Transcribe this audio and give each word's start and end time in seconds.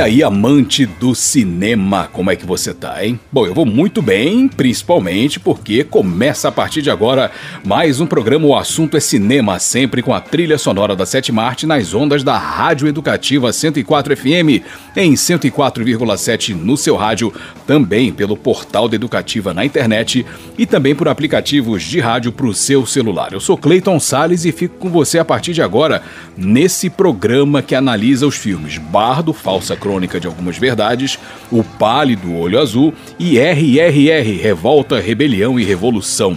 E 0.00 0.02
aí, 0.02 0.22
amante 0.22 0.86
do 0.86 1.14
cinema, 1.14 2.08
como 2.10 2.30
é 2.30 2.34
que 2.34 2.46
você 2.46 2.72
tá, 2.72 3.04
hein? 3.04 3.20
Bom, 3.30 3.46
eu 3.46 3.52
vou 3.52 3.66
muito 3.66 4.00
bem, 4.00 4.48
principalmente 4.48 5.38
porque 5.38 5.84
começa 5.84 6.48
a 6.48 6.52
partir 6.52 6.80
de 6.80 6.90
agora 6.90 7.30
mais 7.62 8.00
um 8.00 8.06
programa 8.06 8.46
O 8.46 8.56
Assunto 8.56 8.96
é 8.96 9.00
Cinema, 9.00 9.58
sempre 9.58 10.00
com 10.00 10.14
a 10.14 10.20
trilha 10.22 10.56
sonora 10.56 10.96
da 10.96 11.04
Sete 11.04 11.30
Marte 11.30 11.66
nas 11.66 11.92
ondas 11.92 12.24
da 12.24 12.38
Rádio 12.38 12.88
Educativa 12.88 13.52
104 13.52 14.16
FM, 14.16 14.64
em 14.96 15.12
104,7 15.12 16.54
no 16.54 16.78
seu 16.78 16.96
rádio, 16.96 17.30
também 17.66 18.10
pelo 18.10 18.38
portal 18.38 18.88
da 18.88 18.96
Educativa 18.96 19.52
na 19.52 19.66
internet 19.66 20.24
e 20.56 20.64
também 20.64 20.94
por 20.94 21.08
aplicativos 21.08 21.82
de 21.82 22.00
rádio 22.00 22.32
para 22.32 22.46
o 22.46 22.54
seu 22.54 22.86
celular. 22.86 23.34
Eu 23.34 23.40
sou 23.40 23.58
Clayton 23.58 24.00
Sales 24.00 24.46
e 24.46 24.50
fico 24.50 24.78
com 24.78 24.88
você 24.88 25.18
a 25.18 25.26
partir 25.26 25.52
de 25.52 25.60
agora 25.60 26.02
nesse 26.38 26.88
programa 26.88 27.60
que 27.60 27.74
analisa 27.74 28.26
os 28.26 28.36
filmes 28.36 28.78
Bardo, 28.78 29.34
Falsa 29.34 29.76
Crônica 29.76 29.89
de 30.20 30.26
Algumas 30.26 30.56
Verdades, 30.56 31.18
O 31.50 31.64
Pálido 31.64 32.36
Olho 32.36 32.60
Azul 32.60 32.94
e 33.18 33.38
RRR 33.38 34.40
Revolta, 34.40 35.00
Rebelião 35.00 35.58
e 35.58 35.64
Revolução. 35.64 36.36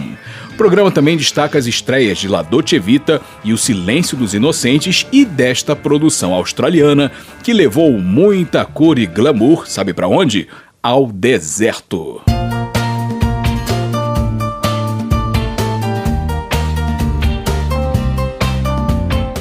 O 0.50 0.56
programa 0.56 0.90
também 0.90 1.16
destaca 1.16 1.58
as 1.58 1.66
estreias 1.66 2.18
de 2.18 2.28
La 2.28 2.42
Dolce 2.42 2.78
Vita 2.78 3.20
e 3.44 3.52
O 3.52 3.58
Silêncio 3.58 4.16
dos 4.16 4.34
Inocentes 4.34 5.06
e 5.12 5.24
desta 5.24 5.76
produção 5.76 6.32
australiana 6.32 7.12
que 7.42 7.52
levou 7.52 7.92
muita 7.92 8.64
cor 8.64 8.98
e 8.98 9.06
glamour, 9.06 9.68
sabe 9.68 9.92
para 9.92 10.08
onde? 10.08 10.48
Ao 10.82 11.06
deserto. 11.06 12.22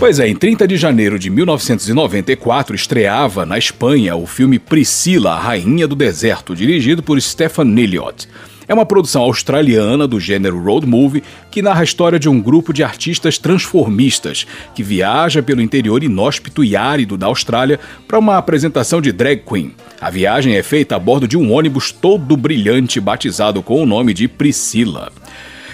Pois 0.03 0.19
é, 0.19 0.27
em 0.27 0.35
30 0.35 0.67
de 0.67 0.75
janeiro 0.75 1.17
de 1.17 1.29
1994 1.29 2.75
estreava 2.75 3.45
na 3.45 3.57
Espanha 3.57 4.17
o 4.17 4.27
filme 4.27 4.59
Priscila, 4.59 5.31
a 5.31 5.39
Rainha 5.39 5.87
do 5.87 5.95
Deserto, 5.95 6.53
dirigido 6.53 7.01
por 7.01 7.21
Stefan 7.21 7.63
Niliot. 7.63 8.27
É 8.67 8.73
uma 8.73 8.85
produção 8.85 9.21
australiana 9.21 10.05
do 10.05 10.19
gênero 10.19 10.61
road 10.61 10.85
movie 10.85 11.23
que 11.49 11.61
narra 11.61 11.79
a 11.79 11.83
história 11.85 12.19
de 12.19 12.27
um 12.27 12.41
grupo 12.41 12.73
de 12.73 12.83
artistas 12.83 13.37
transformistas 13.37 14.45
que 14.75 14.83
viaja 14.83 15.41
pelo 15.41 15.61
interior 15.61 16.03
inóspito 16.03 16.65
e 16.65 16.75
árido 16.75 17.15
da 17.15 17.27
Austrália 17.27 17.79
para 18.05 18.19
uma 18.19 18.37
apresentação 18.37 19.01
de 19.01 19.13
drag 19.13 19.41
queen. 19.47 19.73
A 20.01 20.09
viagem 20.09 20.57
é 20.57 20.63
feita 20.63 20.97
a 20.97 20.99
bordo 20.99 21.29
de 21.29 21.37
um 21.37 21.49
ônibus 21.49 21.93
todo 21.93 22.35
brilhante 22.35 22.99
batizado 22.99 23.63
com 23.63 23.81
o 23.81 23.85
nome 23.85 24.13
de 24.13 24.27
Priscila. 24.27 25.13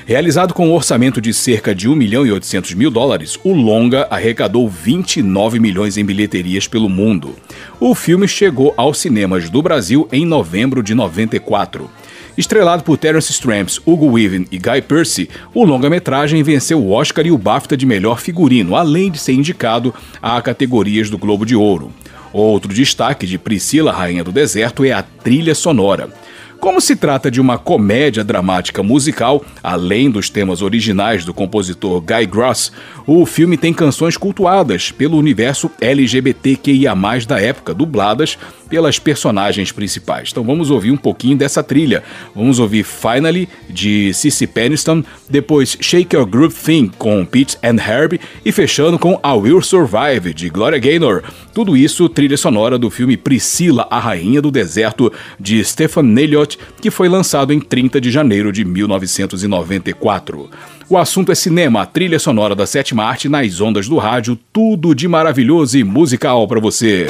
Realizado 0.09 0.55
com 0.55 0.67
um 0.67 0.73
orçamento 0.73 1.21
de 1.21 1.31
cerca 1.31 1.75
de 1.75 1.87
1 1.87 1.93
milhão 1.93 2.25
e 2.25 2.31
800 2.31 2.73
mil 2.73 2.89
dólares, 2.89 3.37
o 3.43 3.53
longa 3.53 4.07
arrecadou 4.09 4.67
29 4.67 5.59
milhões 5.59 5.97
em 5.97 6.03
bilheterias 6.03 6.67
pelo 6.67 6.89
mundo. 6.89 7.35
O 7.79 7.93
filme 7.93 8.27
chegou 8.27 8.73
aos 8.75 8.97
cinemas 8.97 9.51
do 9.51 9.61
Brasil 9.61 10.09
em 10.11 10.25
novembro 10.25 10.81
de 10.81 10.95
94. 10.95 11.87
Estrelado 12.35 12.83
por 12.83 12.97
Terence 12.97 13.31
Stamps, 13.31 13.79
Hugo 13.85 14.07
Weaving 14.07 14.47
e 14.51 14.57
Guy 14.57 14.81
Pearce, 14.81 15.29
o 15.53 15.63
longa-metragem 15.63 16.41
venceu 16.41 16.81
o 16.81 16.89
Oscar 16.89 17.27
e 17.27 17.31
o 17.31 17.37
BAFTA 17.37 17.77
de 17.77 17.85
melhor 17.85 18.19
figurino, 18.19 18.75
além 18.75 19.11
de 19.11 19.19
ser 19.19 19.33
indicado 19.33 19.93
a 20.19 20.41
categorias 20.41 21.11
do 21.11 21.19
Globo 21.19 21.45
de 21.45 21.55
Ouro. 21.55 21.93
Outro 22.33 22.73
destaque 22.73 23.27
de 23.27 23.37
Priscila, 23.37 23.91
Rainha 23.91 24.23
do 24.23 24.31
Deserto, 24.31 24.83
é 24.83 24.91
a 24.91 25.03
trilha 25.03 25.53
sonora. 25.53 26.09
Como 26.59 26.81
se 26.81 26.93
trata 26.93 27.31
de 27.31 27.39
uma 27.39 27.57
comédia 27.57 28.21
dramática 28.21 28.83
musical, 28.83 29.45
além 29.63 30.11
dos 30.11 30.29
temas 30.29 30.61
originais 30.61 31.23
do 31.23 31.33
compositor 31.33 32.01
Guy 32.01 32.25
Gross, 32.25 32.69
o 33.07 33.25
filme 33.25 33.57
tem 33.57 33.73
canções 33.73 34.17
cultuadas 34.17 34.91
pelo 34.91 35.17
universo 35.17 35.71
LGBTQIA+, 35.79 36.93
da 37.25 37.41
época, 37.41 37.73
dubladas 37.73 38.37
pelas 38.69 38.99
personagens 38.99 39.71
principais. 39.71 40.29
Então 40.31 40.43
vamos 40.43 40.69
ouvir 40.69 40.91
um 40.91 40.97
pouquinho 40.97 41.37
dessa 41.37 41.63
trilha. 41.63 42.03
Vamos 42.35 42.59
ouvir 42.59 42.83
Finally, 42.83 43.49
de 43.69 44.13
Cici 44.13 44.45
Peniston, 44.45 45.03
depois 45.29 45.77
Shake 45.81 46.15
Your 46.15 46.25
Groove 46.25 46.53
Thing, 46.53 46.91
com 46.97 47.25
Pete 47.25 47.57
and 47.63 47.77
Herb, 47.81 48.19
e 48.45 48.51
fechando 48.51 48.99
com 48.99 49.19
I 49.23 49.33
Will 49.33 49.61
Survive, 49.61 50.33
de 50.33 50.49
Gloria 50.49 50.79
Gaynor. 50.79 51.23
Tudo 51.53 51.75
isso 51.75 52.07
trilha 52.07 52.37
sonora 52.37 52.77
do 52.77 52.89
filme 52.89 53.17
Priscila, 53.17 53.87
a 53.89 53.99
Rainha 53.99 54.41
do 54.41 54.51
Deserto, 54.51 55.11
de 55.39 55.63
Stefan 55.63 56.03
Nelliot, 56.03 56.57
que 56.81 56.91
foi 56.91 57.09
lançado 57.09 57.51
em 57.51 57.59
30 57.59 57.99
de 57.99 58.11
janeiro 58.11 58.51
de 58.51 58.63
1994. 58.63 60.49
O 60.89 60.97
assunto 60.97 61.31
é 61.31 61.35
cinema, 61.35 61.83
a 61.83 61.85
trilha 61.85 62.17
sonora 62.17 62.55
da 62.55 62.65
sétima 62.65 63.03
arte 63.03 63.29
nas 63.29 63.61
ondas 63.61 63.87
do 63.87 63.97
rádio, 63.97 64.37
tudo 64.51 64.95
de 64.95 65.07
maravilhoso 65.07 65.77
e 65.77 65.83
musical 65.83 66.47
para 66.47 66.59
você. 66.59 67.07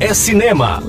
É 0.00 0.14
cinema. 0.14 0.82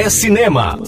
É 0.00 0.08
cinema. 0.08 0.79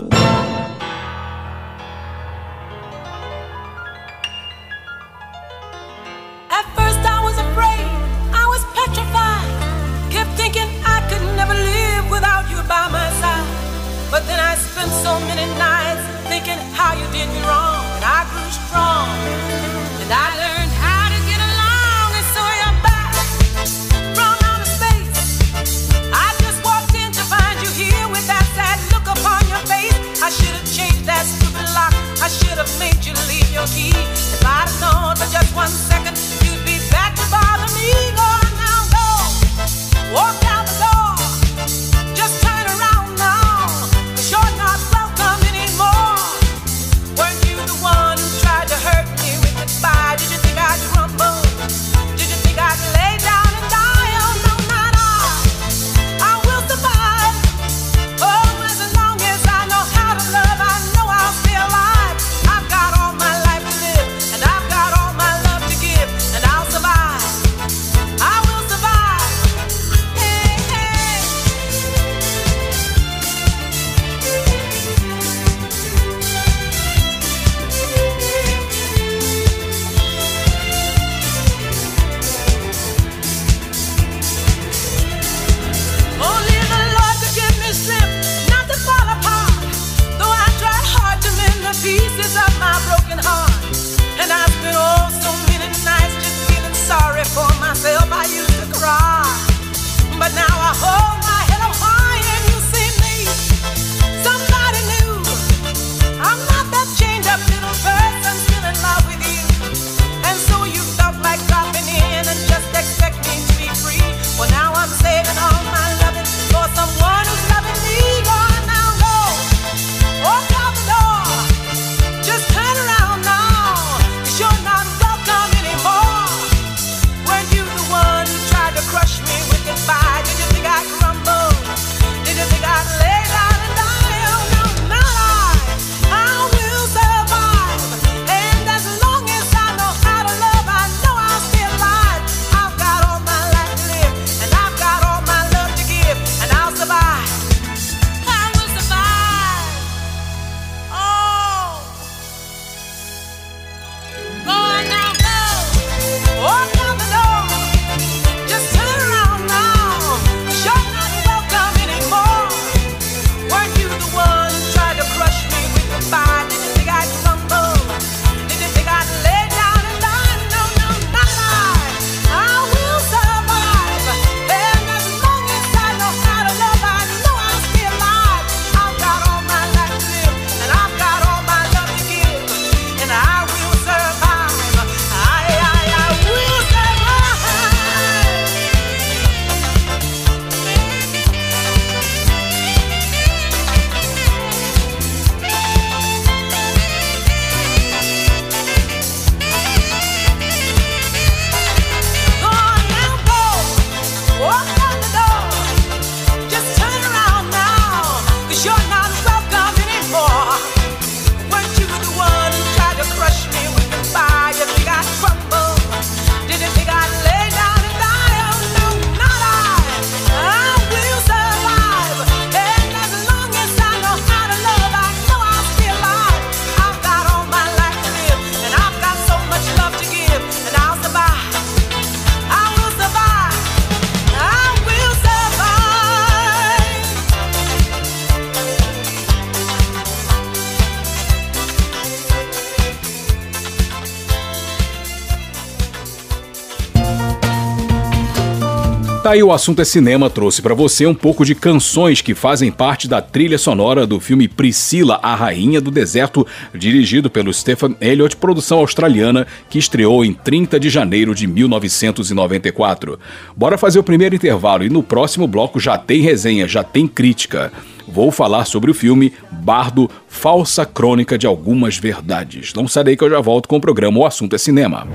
Aí 249.32 249.42
o 249.42 249.50
assunto 249.50 249.80
é 249.80 249.84
cinema 249.84 250.28
trouxe 250.28 250.60
para 250.60 250.74
você 250.74 251.06
um 251.06 251.14
pouco 251.14 251.42
de 251.42 251.54
canções 251.54 252.20
que 252.20 252.34
fazem 252.34 252.70
parte 252.70 253.08
da 253.08 253.22
trilha 253.22 253.56
sonora 253.56 254.06
do 254.06 254.20
filme 254.20 254.46
Priscila, 254.46 255.18
a 255.22 255.34
Rainha 255.34 255.80
do 255.80 255.90
Deserto, 255.90 256.46
dirigido 256.74 257.30
pelo 257.30 257.52
Stephen 257.52 257.96
Elliott, 257.98 258.36
produção 258.36 258.78
australiana, 258.78 259.46
que 259.70 259.78
estreou 259.78 260.22
em 260.22 260.34
30 260.34 260.78
de 260.78 260.90
janeiro 260.90 261.34
de 261.34 261.46
1994. 261.46 263.18
Bora 263.56 263.78
fazer 263.78 263.98
o 263.98 264.04
primeiro 264.04 264.34
intervalo 264.34 264.84
e 264.84 264.90
no 264.90 265.02
próximo 265.02 265.46
bloco 265.46 265.80
já 265.80 265.96
tem 265.96 266.20
resenha, 266.20 266.68
já 266.68 266.84
tem 266.84 267.08
crítica. 267.08 267.72
Vou 268.06 268.30
falar 268.30 268.66
sobre 268.66 268.90
o 268.90 268.94
filme 268.94 269.32
Bardo, 269.50 270.10
falsa 270.28 270.84
crônica 270.84 271.38
de 271.38 271.46
algumas 271.46 271.96
verdades. 271.96 272.74
Não 272.74 272.85
daí 273.02 273.16
que 273.16 273.24
eu 273.24 273.30
já 273.30 273.40
volto 273.40 273.66
com 273.66 273.76
o 273.76 273.80
programa 273.80 274.18
O 274.18 274.26
Assunto 274.26 274.54
é 274.54 274.59
Cinema. 274.59 275.09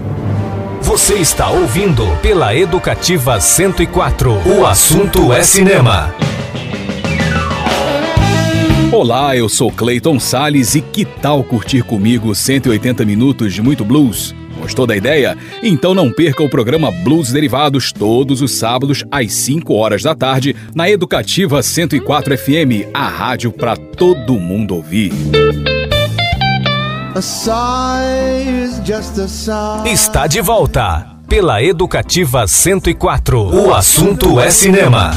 Você 0.97 1.13
está 1.13 1.51
ouvindo 1.51 2.03
pela 2.23 2.55
Educativa 2.55 3.39
104. 3.39 4.31
O 4.47 4.65
assunto 4.65 5.31
é 5.31 5.43
cinema. 5.43 6.11
Olá, 8.91 9.37
eu 9.37 9.47
sou 9.47 9.71
Clayton 9.71 10.19
Sales 10.19 10.73
e 10.73 10.81
que 10.81 11.05
tal 11.05 11.43
curtir 11.43 11.83
comigo 11.83 12.33
180 12.33 13.05
minutos 13.05 13.53
de 13.53 13.61
muito 13.61 13.85
blues? 13.85 14.33
Gostou 14.59 14.87
da 14.87 14.97
ideia? 14.97 15.37
Então 15.61 15.93
não 15.93 16.11
perca 16.11 16.41
o 16.43 16.49
programa 16.49 16.89
Blues 16.89 17.31
Derivados 17.31 17.91
todos 17.91 18.41
os 18.41 18.53
sábados 18.57 19.05
às 19.11 19.31
5 19.33 19.75
horas 19.75 20.01
da 20.01 20.15
tarde 20.15 20.55
na 20.73 20.89
Educativa 20.89 21.61
104 21.61 22.35
FM, 22.35 22.89
a 22.91 23.07
rádio 23.07 23.51
para 23.51 23.77
todo 23.77 24.39
mundo 24.39 24.73
ouvir. 24.73 25.13
Está 29.85 30.27
de 30.27 30.39
volta 30.39 31.17
pela 31.27 31.63
Educativa 31.63 32.47
104. 32.47 33.39
O 33.39 33.73
assunto 33.73 34.39
é 34.39 34.51
cinema. 34.51 35.11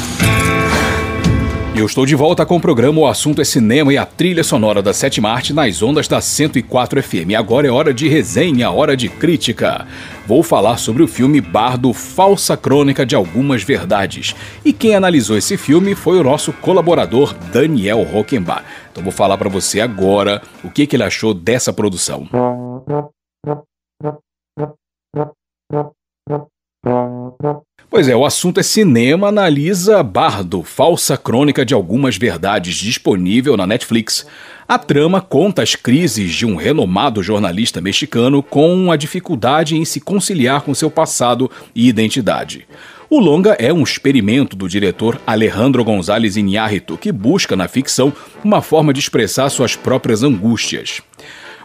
Eu 1.74 1.86
estou 1.86 2.04
de 2.04 2.14
volta 2.14 2.44
com 2.44 2.56
o 2.56 2.60
programa 2.60 3.00
O 3.00 3.06
Assunto 3.06 3.40
é 3.40 3.44
Cinema 3.44 3.92
e 3.92 3.96
a 3.96 4.04
trilha 4.04 4.42
sonora 4.42 4.82
da 4.82 4.92
Sete 4.92 5.24
Arte 5.24 5.52
nas 5.52 5.82
ondas 5.82 6.08
da 6.08 6.20
104 6.20 7.02
FM. 7.02 7.34
Agora 7.38 7.68
é 7.68 7.70
hora 7.70 7.94
de 7.94 8.08
resenha, 8.08 8.70
hora 8.70 8.96
de 8.96 9.08
crítica. 9.08 9.86
Vou 10.30 10.44
falar 10.44 10.76
sobre 10.76 11.02
o 11.02 11.08
filme 11.08 11.40
Bardo 11.40 11.92
Falsa 11.92 12.56
Crônica 12.56 13.04
de 13.04 13.16
Algumas 13.16 13.64
Verdades. 13.64 14.32
E 14.64 14.72
quem 14.72 14.94
analisou 14.94 15.36
esse 15.36 15.56
filme 15.56 15.96
foi 15.96 16.20
o 16.20 16.22
nosso 16.22 16.52
colaborador 16.52 17.34
Daniel 17.52 18.04
Rockenbach. 18.04 18.64
Então 18.92 19.02
vou 19.02 19.12
falar 19.12 19.36
para 19.36 19.48
você 19.48 19.80
agora 19.80 20.40
o 20.62 20.70
que, 20.70 20.86
que 20.86 20.94
ele 20.94 21.02
achou 21.02 21.34
dessa 21.34 21.72
produção. 21.72 22.28
Pois 27.90 28.06
é, 28.06 28.14
o 28.14 28.24
assunto 28.24 28.60
é 28.60 28.62
cinema, 28.62 29.28
analisa 29.28 30.00
Bardo, 30.02 30.62
falsa 30.62 31.16
crônica 31.16 31.64
de 31.64 31.74
algumas 31.74 32.16
verdades, 32.16 32.76
disponível 32.76 33.56
na 33.56 33.66
Netflix. 33.66 34.24
A 34.68 34.78
trama 34.78 35.20
conta 35.20 35.62
as 35.62 35.74
crises 35.74 36.32
de 36.32 36.46
um 36.46 36.54
renomado 36.54 37.20
jornalista 37.20 37.80
mexicano 37.80 38.44
com 38.44 38.92
a 38.92 38.96
dificuldade 38.96 39.76
em 39.76 39.84
se 39.84 40.00
conciliar 40.00 40.62
com 40.62 40.72
seu 40.72 40.88
passado 40.88 41.50
e 41.74 41.88
identidade. 41.88 42.64
O 43.10 43.18
longa 43.18 43.56
é 43.58 43.72
um 43.72 43.82
experimento 43.82 44.54
do 44.54 44.68
diretor 44.68 45.20
Alejandro 45.26 45.82
González 45.82 46.36
Iñárritu, 46.36 46.96
que 46.96 47.10
busca 47.10 47.56
na 47.56 47.66
ficção 47.66 48.12
uma 48.44 48.62
forma 48.62 48.92
de 48.92 49.00
expressar 49.00 49.50
suas 49.50 49.74
próprias 49.74 50.22
angústias. 50.22 51.02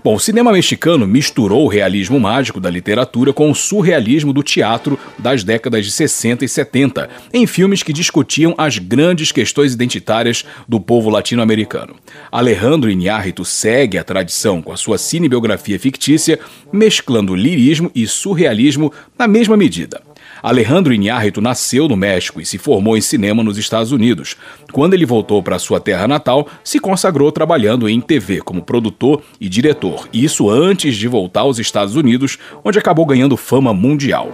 Bom, 0.05 0.13
o 0.13 0.19
cinema 0.19 0.51
mexicano 0.51 1.07
misturou 1.07 1.65
o 1.65 1.67
realismo 1.67 2.19
mágico 2.19 2.59
da 2.59 2.69
literatura 2.69 3.33
com 3.33 3.49
o 3.49 3.55
surrealismo 3.55 4.31
do 4.31 4.43
teatro 4.43 4.99
das 5.17 5.43
décadas 5.43 5.83
de 5.83 5.91
60 5.91 6.45
e 6.45 6.47
70, 6.47 7.09
em 7.33 7.47
filmes 7.47 7.81
que 7.81 7.91
discutiam 7.91 8.53
as 8.55 8.77
grandes 8.77 9.31
questões 9.31 9.73
identitárias 9.73 10.45
do 10.69 10.79
povo 10.79 11.09
latino-americano. 11.09 11.95
Alejandro 12.31 12.91
Iñárritu 12.91 13.43
segue 13.43 13.97
a 13.97 14.03
tradição 14.03 14.61
com 14.61 14.71
a 14.71 14.77
sua 14.77 14.99
cinebiografia 14.99 15.79
fictícia, 15.79 16.39
mesclando 16.71 17.33
lirismo 17.33 17.89
e 17.95 18.05
surrealismo 18.05 18.93
na 19.17 19.27
mesma 19.27 19.57
medida. 19.57 20.03
Alejandro 20.45 20.93
Iñárritu 20.93 21.41
nasceu 21.41 21.87
no 21.87 21.97
México 21.97 22.39
e 22.39 22.45
se 22.45 22.59
formou 22.59 22.95
em 22.95 23.01
cinema 23.01 23.43
nos 23.43 23.57
Estados 23.57 23.91
Unidos. 23.91 24.37
Quando 24.71 24.93
ele 24.93 25.03
voltou 25.03 25.41
para 25.41 25.57
sua 25.57 25.79
terra 25.79 26.07
natal, 26.07 26.47
se 26.63 26.77
consagrou 26.77 27.31
trabalhando 27.31 27.89
em 27.89 27.99
TV 27.99 28.41
como 28.41 28.61
produtor 28.61 29.23
e 29.41 29.49
diretor, 29.49 30.07
isso 30.13 30.47
antes 30.47 30.95
de 30.97 31.07
voltar 31.07 31.39
aos 31.39 31.57
Estados 31.57 31.95
Unidos, 31.95 32.37
onde 32.63 32.77
acabou 32.77 33.07
ganhando 33.07 33.35
fama 33.35 33.73
mundial. 33.73 34.31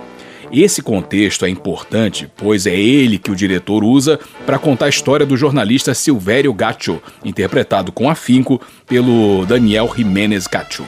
Esse 0.52 0.82
contexto 0.82 1.46
é 1.46 1.50
importante, 1.50 2.30
pois 2.36 2.68
é 2.68 2.76
ele 2.78 3.18
que 3.18 3.32
o 3.32 3.36
diretor 3.36 3.82
usa 3.82 4.20
para 4.46 4.60
contar 4.60 4.88
a 4.88 4.90
história 4.90 5.26
do 5.26 5.38
jornalista 5.38 5.94
Silvério 5.94 6.54
Gacho, 6.54 7.02
interpretado 7.24 7.90
com 7.90 8.10
afinco 8.10 8.60
pelo 8.86 9.46
Daniel 9.46 9.90
Jiménez 9.96 10.46
Gacho. 10.46 10.86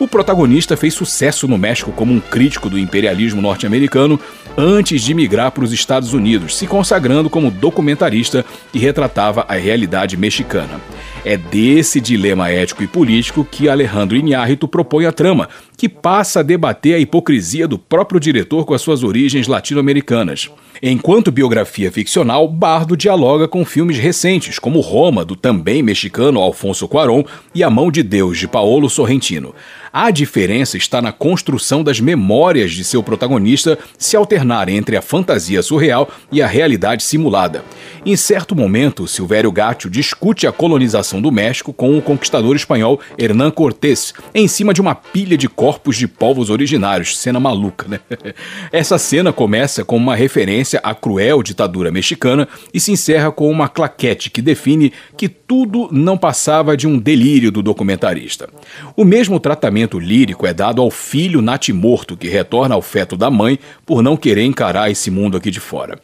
O 0.00 0.06
protagonista 0.06 0.76
fez 0.76 0.94
sucesso 0.94 1.48
no 1.48 1.58
México 1.58 1.90
como 1.90 2.12
um 2.12 2.20
crítico 2.20 2.70
do 2.70 2.78
imperialismo 2.78 3.42
norte-americano 3.42 4.18
antes 4.56 5.02
de 5.02 5.12
migrar 5.12 5.50
para 5.50 5.64
os 5.64 5.72
Estados 5.72 6.12
Unidos, 6.12 6.56
se 6.56 6.68
consagrando 6.68 7.28
como 7.28 7.50
documentarista 7.50 8.44
que 8.72 8.78
retratava 8.78 9.44
a 9.48 9.54
realidade 9.54 10.16
mexicana. 10.16 10.80
É 11.24 11.36
desse 11.36 12.00
dilema 12.00 12.48
ético 12.48 12.84
e 12.84 12.86
político 12.86 13.44
que 13.44 13.68
Alejandro 13.68 14.16
Iñárritu 14.16 14.68
propõe 14.68 15.04
a 15.04 15.12
trama, 15.12 15.48
que 15.78 15.88
passa 15.88 16.40
a 16.40 16.42
debater 16.42 16.96
a 16.96 16.98
hipocrisia 16.98 17.68
do 17.68 17.78
próprio 17.78 18.18
diretor 18.18 18.66
com 18.66 18.74
as 18.74 18.82
suas 18.82 19.04
origens 19.04 19.46
latino-americanas. 19.46 20.50
Enquanto 20.82 21.30
biografia 21.30 21.90
ficcional, 21.90 22.48
Bardo 22.48 22.96
dialoga 22.96 23.46
com 23.46 23.64
filmes 23.64 23.96
recentes, 23.96 24.58
como 24.58 24.80
Roma, 24.80 25.24
do 25.24 25.36
também 25.36 25.82
mexicano 25.82 26.40
Alfonso 26.40 26.88
Cuarón, 26.88 27.22
e 27.54 27.62
A 27.62 27.70
Mão 27.70 27.92
de 27.92 28.02
Deus, 28.02 28.38
de 28.38 28.48
Paolo 28.48 28.90
Sorrentino. 28.90 29.54
A 29.92 30.10
diferença 30.10 30.76
está 30.76 31.00
na 31.00 31.12
construção 31.12 31.82
das 31.82 31.98
memórias 31.98 32.72
de 32.72 32.84
seu 32.84 33.02
protagonista 33.02 33.78
se 33.96 34.16
alternar 34.16 34.68
entre 34.68 34.96
a 34.96 35.02
fantasia 35.02 35.62
surreal 35.62 36.08
e 36.30 36.42
a 36.42 36.46
realidade 36.46 37.02
simulada. 37.02 37.64
Em 38.04 38.14
certo 38.14 38.54
momento, 38.54 39.06
Silvério 39.06 39.50
Gátio 39.50 39.90
discute 39.90 40.46
a 40.46 40.52
colonização 40.52 41.20
do 41.20 41.32
México 41.32 41.72
com 41.72 41.96
o 41.96 42.02
conquistador 42.02 42.54
espanhol 42.54 43.00
Hernán 43.16 43.50
Cortés, 43.50 44.12
em 44.34 44.46
cima 44.46 44.74
de 44.74 44.80
uma 44.80 44.94
pilha 44.94 45.36
de 45.36 45.48
corpos 45.68 45.98
de 45.98 46.08
povos 46.08 46.48
originários. 46.48 47.18
Cena 47.18 47.38
maluca, 47.38 47.86
né? 47.86 48.00
Essa 48.72 48.96
cena 48.96 49.34
começa 49.34 49.84
com 49.84 49.98
uma 49.98 50.16
referência 50.16 50.80
à 50.82 50.94
cruel 50.94 51.42
ditadura 51.42 51.92
mexicana 51.92 52.48
e 52.72 52.80
se 52.80 52.90
encerra 52.90 53.30
com 53.30 53.50
uma 53.50 53.68
claquete 53.68 54.30
que 54.30 54.40
define 54.40 54.94
que 55.14 55.28
tudo 55.28 55.86
não 55.92 56.16
passava 56.16 56.74
de 56.74 56.86
um 56.86 56.98
delírio 56.98 57.52
do 57.52 57.62
documentarista. 57.62 58.48
O 58.96 59.04
mesmo 59.04 59.38
tratamento 59.38 59.98
lírico 59.98 60.46
é 60.46 60.54
dado 60.54 60.80
ao 60.80 60.90
filho 60.90 61.42
natimorto 61.42 62.16
que 62.16 62.28
retorna 62.28 62.74
ao 62.74 62.80
feto 62.80 63.14
da 63.14 63.30
mãe 63.30 63.58
por 63.84 64.02
não 64.02 64.16
querer 64.16 64.44
encarar 64.44 64.90
esse 64.90 65.10
mundo 65.10 65.36
aqui 65.36 65.50
de 65.50 65.60
fora. 65.60 66.00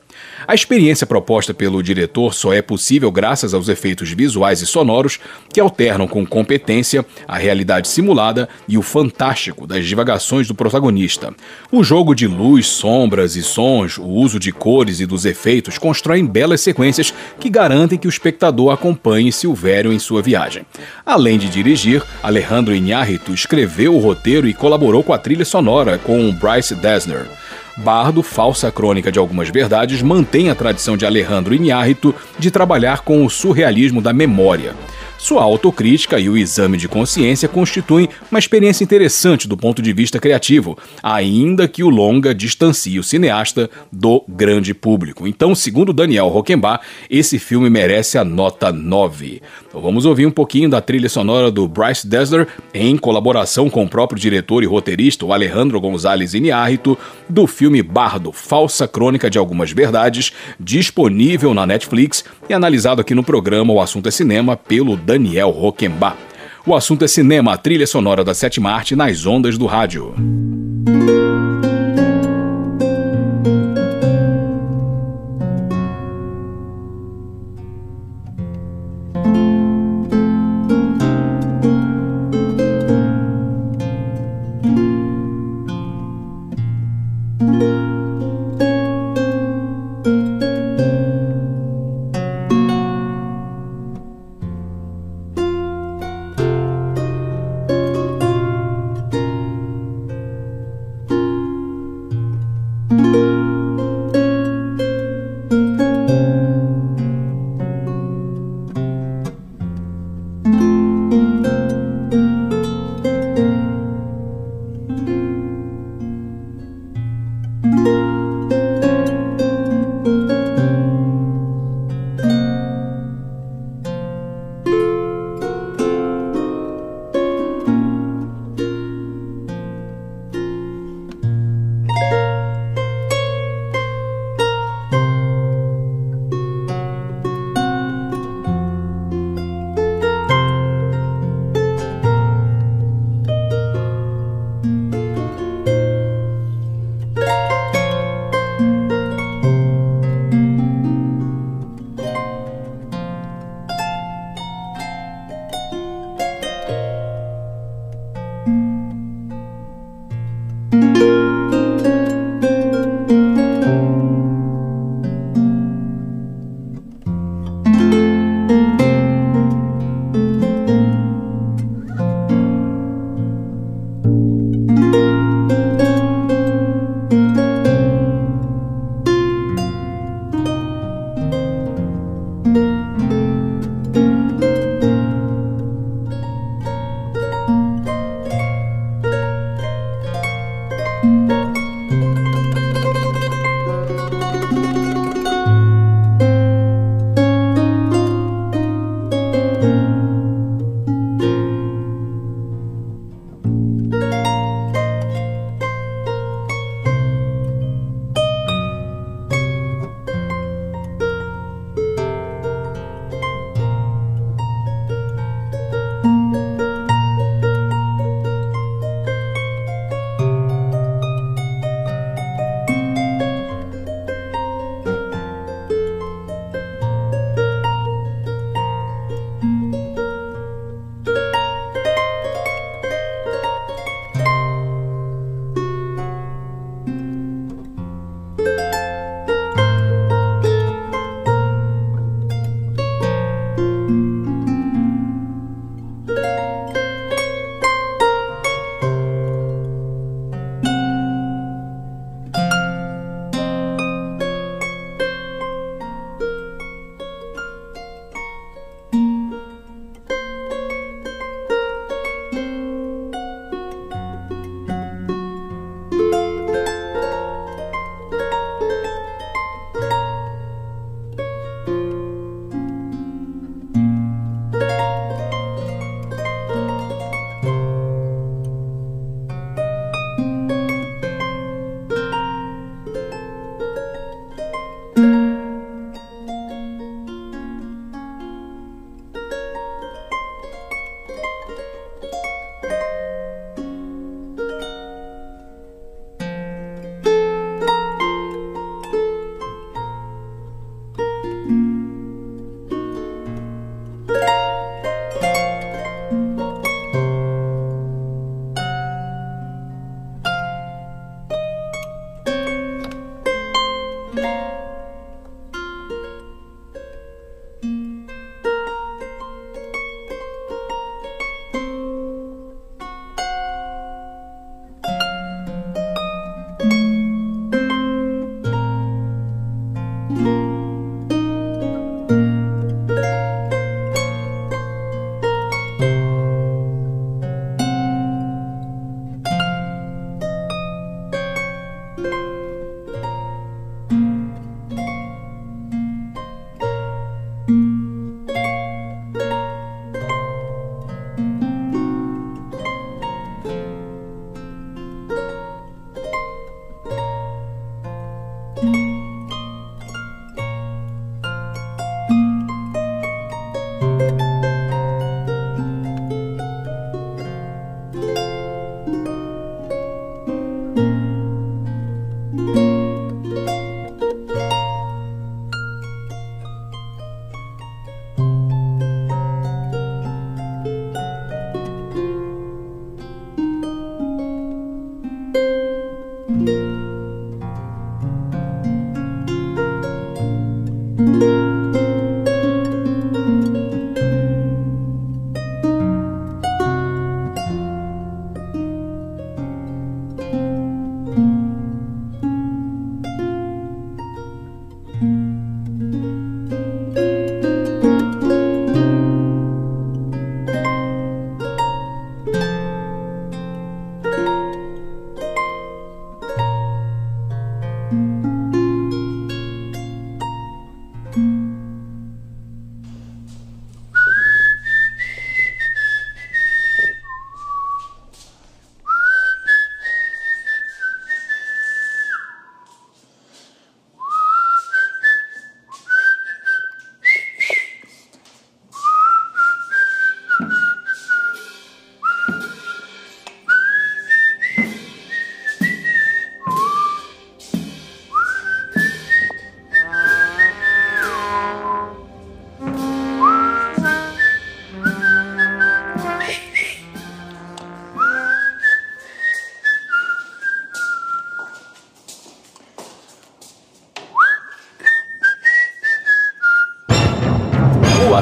A 0.46 0.54
experiência 0.54 1.06
proposta 1.06 1.54
pelo 1.54 1.82
diretor 1.82 2.34
só 2.34 2.52
é 2.52 2.60
possível 2.60 3.10
graças 3.10 3.54
aos 3.54 3.68
efeitos 3.68 4.10
visuais 4.12 4.60
e 4.60 4.66
sonoros 4.66 5.18
que 5.52 5.60
alternam 5.60 6.06
com 6.06 6.26
competência 6.26 7.04
a 7.26 7.38
realidade 7.38 7.88
simulada 7.88 8.48
e 8.68 8.76
o 8.76 8.82
fantástico 8.82 9.66
das 9.66 9.86
divagações 9.86 10.46
do 10.46 10.54
protagonista. 10.54 11.32
O 11.72 11.82
jogo 11.82 12.14
de 12.14 12.26
luz, 12.26 12.66
sombras 12.66 13.36
e 13.36 13.42
sons, 13.42 13.96
o 13.96 14.06
uso 14.06 14.38
de 14.38 14.52
cores 14.52 15.00
e 15.00 15.06
dos 15.06 15.24
efeitos 15.24 15.78
constroem 15.78 16.26
belas 16.26 16.60
sequências 16.60 17.14
que 17.40 17.48
garantem 17.48 17.98
que 17.98 18.06
o 18.06 18.10
espectador 18.10 18.72
acompanhe 18.72 19.32
Silvério 19.32 19.92
em 19.92 19.98
sua 19.98 20.20
viagem. 20.20 20.64
Além 21.06 21.38
de 21.38 21.48
dirigir, 21.48 22.02
Alejandro 22.22 22.74
Iñárritu 22.74 23.32
escreveu 23.32 23.94
o 23.94 24.00
roteiro 24.00 24.46
e 24.46 24.52
colaborou 24.52 25.02
com 25.02 25.12
a 25.12 25.18
trilha 25.18 25.44
sonora 25.44 25.98
com 25.98 26.32
Bryce 26.32 26.74
Dessner. 26.74 27.26
Bardo, 27.76 28.22
falsa 28.22 28.70
crônica 28.70 29.10
de 29.10 29.18
algumas 29.18 29.48
verdades, 29.48 30.00
mantém 30.00 30.48
a 30.48 30.54
tradição 30.54 30.96
de 30.96 31.04
Alejandro 31.04 31.54
Iñárritu 31.54 32.14
de 32.38 32.50
trabalhar 32.50 33.00
com 33.00 33.24
o 33.24 33.30
surrealismo 33.30 34.00
da 34.00 34.12
memória. 34.12 34.74
Sua 35.24 35.42
autocrítica 35.42 36.20
e 36.20 36.28
o 36.28 36.36
exame 36.36 36.76
de 36.76 36.86
consciência 36.86 37.48
constituem 37.48 38.10
uma 38.30 38.38
experiência 38.38 38.84
interessante 38.84 39.48
do 39.48 39.56
ponto 39.56 39.80
de 39.80 39.90
vista 39.90 40.20
criativo, 40.20 40.76
ainda 41.02 41.66
que 41.66 41.82
o 41.82 41.88
longa 41.88 42.34
distancie 42.34 42.98
o 42.98 43.02
cineasta 43.02 43.70
do 43.90 44.22
grande 44.28 44.74
público. 44.74 45.26
Então, 45.26 45.54
segundo 45.54 45.94
Daniel 45.94 46.28
Rockenbach, 46.28 46.84
esse 47.08 47.38
filme 47.38 47.70
merece 47.70 48.18
a 48.18 48.24
nota 48.24 48.70
9. 48.70 49.40
Então, 49.66 49.80
vamos 49.80 50.04
ouvir 50.04 50.26
um 50.26 50.30
pouquinho 50.30 50.68
da 50.68 50.82
trilha 50.82 51.08
sonora 51.08 51.50
do 51.50 51.66
Bryce 51.66 52.06
Dessler, 52.06 52.46
em 52.74 52.94
colaboração 52.94 53.70
com 53.70 53.82
o 53.82 53.88
próprio 53.88 54.20
diretor 54.20 54.62
e 54.62 54.66
roteirista, 54.66 55.24
o 55.24 55.32
Alejandro 55.32 55.80
González 55.80 56.34
Iñárritu, 56.34 56.98
do 57.30 57.46
filme 57.46 57.82
Bardo, 57.82 58.30
Falsa 58.30 58.86
Crônica 58.86 59.30
de 59.30 59.38
Algumas 59.38 59.72
Verdades, 59.72 60.34
disponível 60.60 61.54
na 61.54 61.66
Netflix 61.66 62.26
e 62.46 62.52
analisado 62.52 63.00
aqui 63.00 63.14
no 63.14 63.24
programa 63.24 63.72
O 63.72 63.80
Assunto 63.80 64.06
é 64.06 64.12
Cinema 64.12 64.54
pelo 64.54 64.98
Daniel 64.98 65.13
Daniel 65.14 65.50
Rockenbach. 65.50 66.16
O 66.66 66.74
assunto 66.74 67.04
é 67.04 67.08
cinema, 67.08 67.56
trilha 67.56 67.86
sonora 67.86 68.24
da 68.24 68.34
sétima 68.34 68.72
arte 68.72 68.96
nas 68.96 69.24
ondas 69.24 69.56
do 69.56 69.64
rádio. 69.64 70.12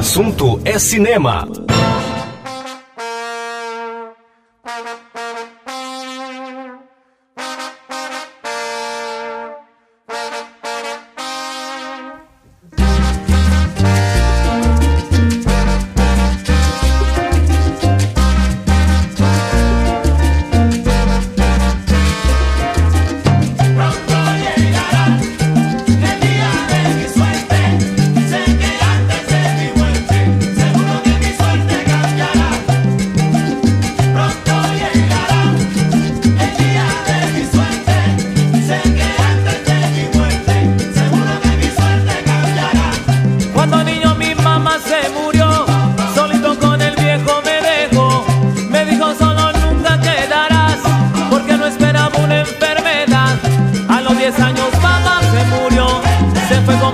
Assunto 0.03 0.59
é 0.65 0.77
cinema. 0.77 1.47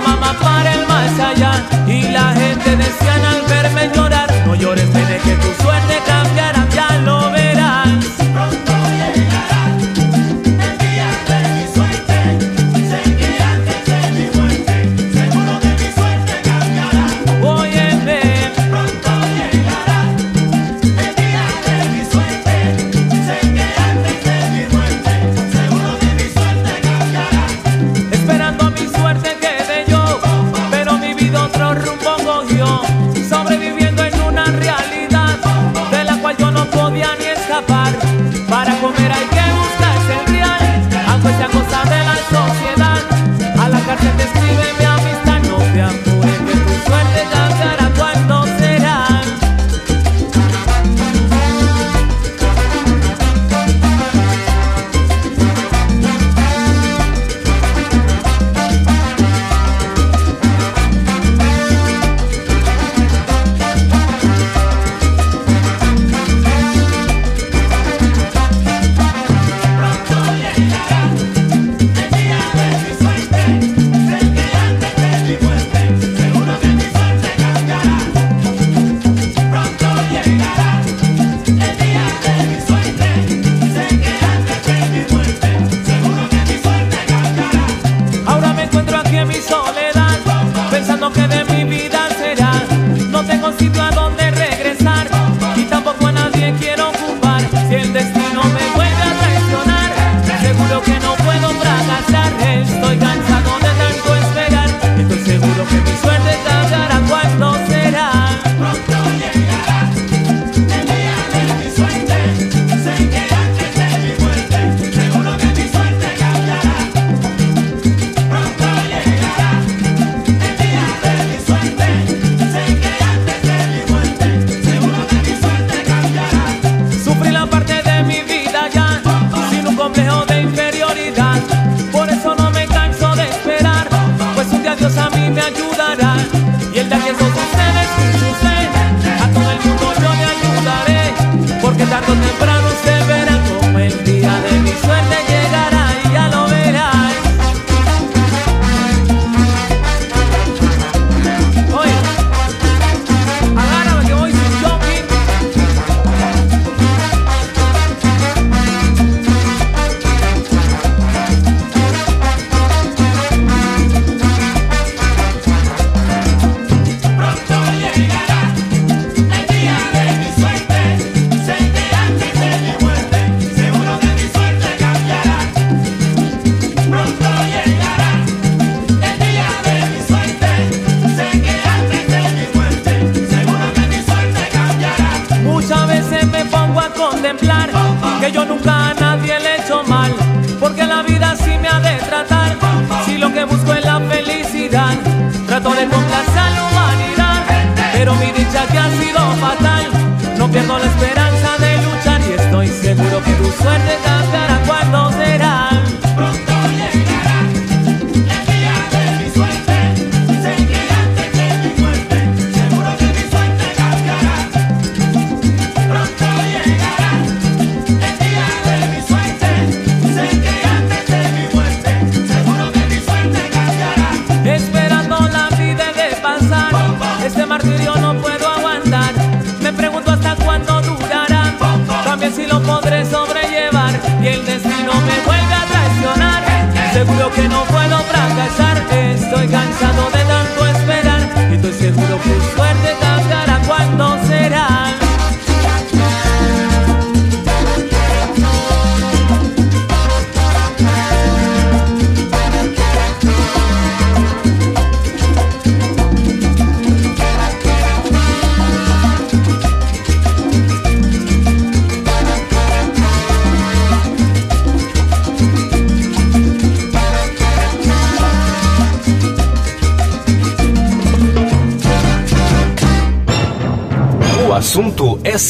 mamá 0.00 0.34
para 0.40 0.74
el 0.74 0.86
más 0.86 1.18
allá. 1.20 1.52
Y 1.86 2.02
la 2.08 2.32
gente 2.32 2.76
decía 2.76 3.09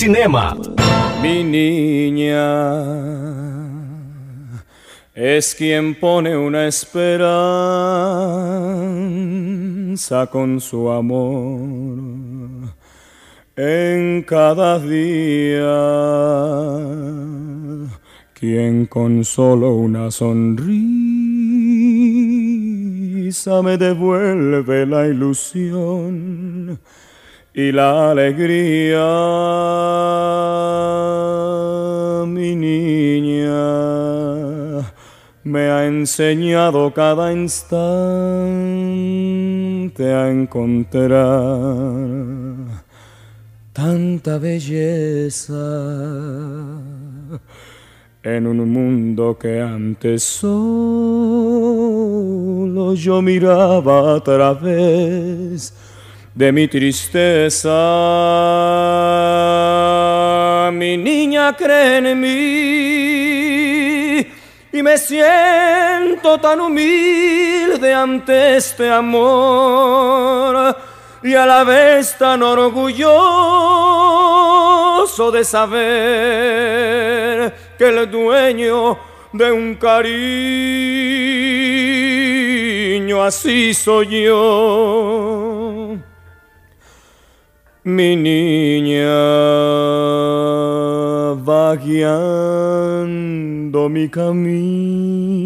cinema. 0.01 0.57
Mi 1.21 1.45
niña 1.45 2.41
es 5.15 5.55
quien 5.55 5.95
pone 5.95 6.35
una 6.35 6.67
esperanza 6.67 7.29
con 10.29 10.59
su 10.59 10.91
amor 10.91 12.73
en 13.57 14.23
cada 14.23 14.79
día, 14.79 15.77
quien 18.33 18.87
con 18.87 19.23
solo 19.23 19.75
una 19.75 20.11
sonrisa 20.11 20.81
me 23.63 23.77
devuelve 23.77 24.87
la 24.87 25.07
ilusión 25.07 26.81
y 27.53 27.73
la 27.73 28.13
alegría, 28.13 29.07
mi 32.27 32.55
niña, 32.55 33.55
me 35.43 35.71
ha 35.71 35.87
enseñado 35.87 36.95
cada 36.95 37.33
instante 37.33 37.81
a 40.13 40.31
encontrar 40.31 41.19
tanta 43.73 44.39
belleza 44.39 45.55
en 48.23 48.47
un 48.47 48.71
mundo 48.71 49.37
que 49.39 49.61
antes 49.61 50.23
solo 50.23 50.55
yo 52.95 53.23
miraba 53.23 54.17
a 54.17 54.21
través 54.21 55.75
de 56.35 56.53
mi 56.53 56.69
tristeza. 56.69 57.71
Mi 60.73 60.97
niña 60.97 61.57
cree 61.57 61.99
en 61.99 62.21
mí 62.21 62.31
y 64.73 64.83
me 64.83 64.97
siento 64.97 66.39
tan 66.39 66.61
humilde 66.61 67.93
ante 67.93 68.57
este 68.57 68.89
amor 68.89 70.77
y 71.23 71.35
a 71.35 71.45
la 71.45 71.65
vez 71.65 72.17
tan 72.17 72.43
orgulloso 72.43 73.11
de 75.33 75.45
saber 75.45 75.81
que 77.77 77.89
el 77.89 78.11
dueño 78.11 78.99
de 79.33 79.53
un 79.53 79.75
cariño 79.75 80.11
así 83.23 83.75
soy 83.75 84.23
yo 84.23 86.10
mi 87.97 88.17
niña 88.17 89.15
va 91.49 91.77
guiando 91.77 93.89
mi 93.89 94.09
camino 94.09 95.41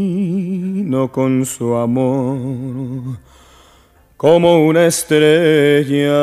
con 1.11 1.47
su 1.47 1.75
amor 1.75 3.19
como 4.17 4.65
una 4.65 4.87
estrella. 4.87 6.15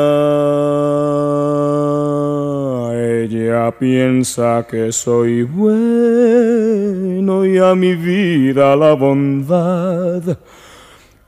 Ella 3.22 3.70
piensa 3.78 4.66
que 4.68 4.90
soy 4.92 5.44
bueno 5.44 7.46
y 7.46 7.56
a 7.58 7.74
mi 7.74 7.94
vida 7.94 8.76
la 8.76 8.92
bondad 8.94 10.36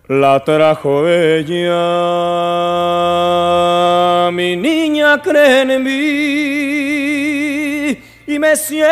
la 0.09 0.45
trajo 0.45 1.09
ella. 1.09 1.73
Mi 4.35 4.57
niña 4.57 5.23
cree 5.23 5.63
en 5.63 5.85
mí 5.85 5.91
y 8.27 8.39
me 8.41 8.57
siento 8.57 8.85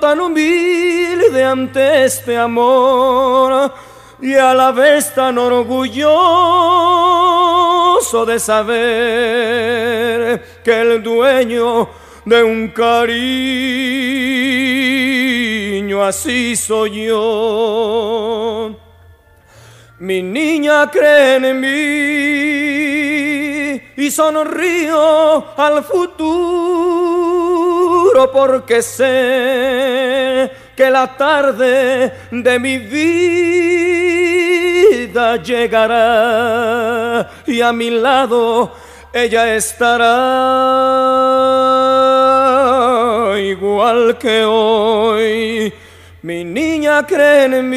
tan 0.00 0.18
humilde 0.18 1.44
ante 1.44 2.06
este 2.06 2.36
amor 2.36 3.72
y 4.20 4.34
a 4.34 4.52
la 4.52 4.72
vez 4.72 5.14
tan 5.14 5.38
orgulloso 5.38 5.86
de 8.26 8.40
saber 8.40 8.74
que 10.64 10.80
el 10.80 11.00
dueño 11.00 11.88
de 12.24 12.42
un 12.42 12.66
cariño 12.70 13.14
así 16.02 16.56
soy 16.56 17.06
yo. 17.06 18.74
Mi 20.00 20.20
niña 20.20 20.90
cree 20.90 21.36
en 21.36 21.60
mí 21.60 22.85
y 23.96 24.10
sonrío 24.10 25.56
al 25.56 25.82
futuro 25.82 26.26
porque 28.32 28.82
sé 28.82 30.50
que 30.76 30.90
la 30.90 31.16
tarde 31.16 32.12
de 32.30 32.58
mi 32.58 32.76
vida 32.78 33.16
llegará 35.42 37.30
y 37.46 37.62
a 37.62 37.72
mi 37.72 37.88
lado 37.90 38.74
ella 39.12 39.54
estará 39.54 40.04
igual 43.38 44.18
que 44.18 44.44
hoy. 44.44 45.72
Mi 46.20 46.44
niña 46.44 47.06
cree 47.06 47.44
en 47.44 47.70
mí 47.70 47.76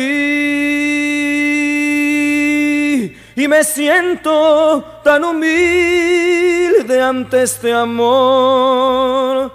y 3.36 3.48
me 3.48 3.64
siento 3.64 4.99
tan 5.10 5.24
humilde 5.24 7.02
ante 7.02 7.42
este 7.42 7.74
amor 7.74 9.52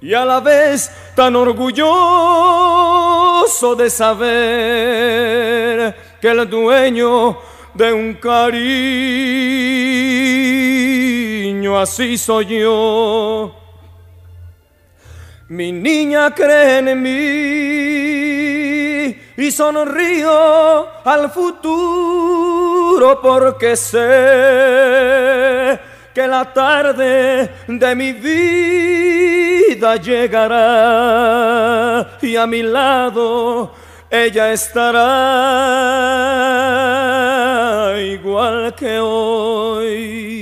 y 0.00 0.14
a 0.14 0.24
la 0.24 0.38
vez 0.38 0.88
tan 1.16 1.34
orgulloso 1.34 1.84
de 3.74 3.90
saber 3.90 4.36
que 6.20 6.28
el 6.28 6.48
dueño 6.48 7.36
de 7.74 7.92
un 7.92 8.14
cariño 8.14 8.60
así 11.76 12.16
soy 12.16 12.60
yo. 12.60 13.52
Mi 15.48 15.72
niña 15.72 16.32
cree 16.32 16.78
en 16.78 17.02
mí 17.02 18.19
y 19.40 19.50
sonrío 19.50 20.86
al 21.02 21.30
futuro 21.30 23.20
porque 23.22 23.74
sé 23.74 23.98
que 26.12 26.28
la 26.28 26.52
tarde 26.52 27.50
de 27.66 27.94
mi 27.94 28.12
vida 28.12 29.96
llegará 29.96 30.58
y 32.20 32.36
a 32.36 32.46
mi 32.46 32.62
lado 32.62 33.72
ella 34.10 34.52
estará 34.52 34.98
igual 37.98 38.74
que 38.74 38.98
hoy. 39.00 40.40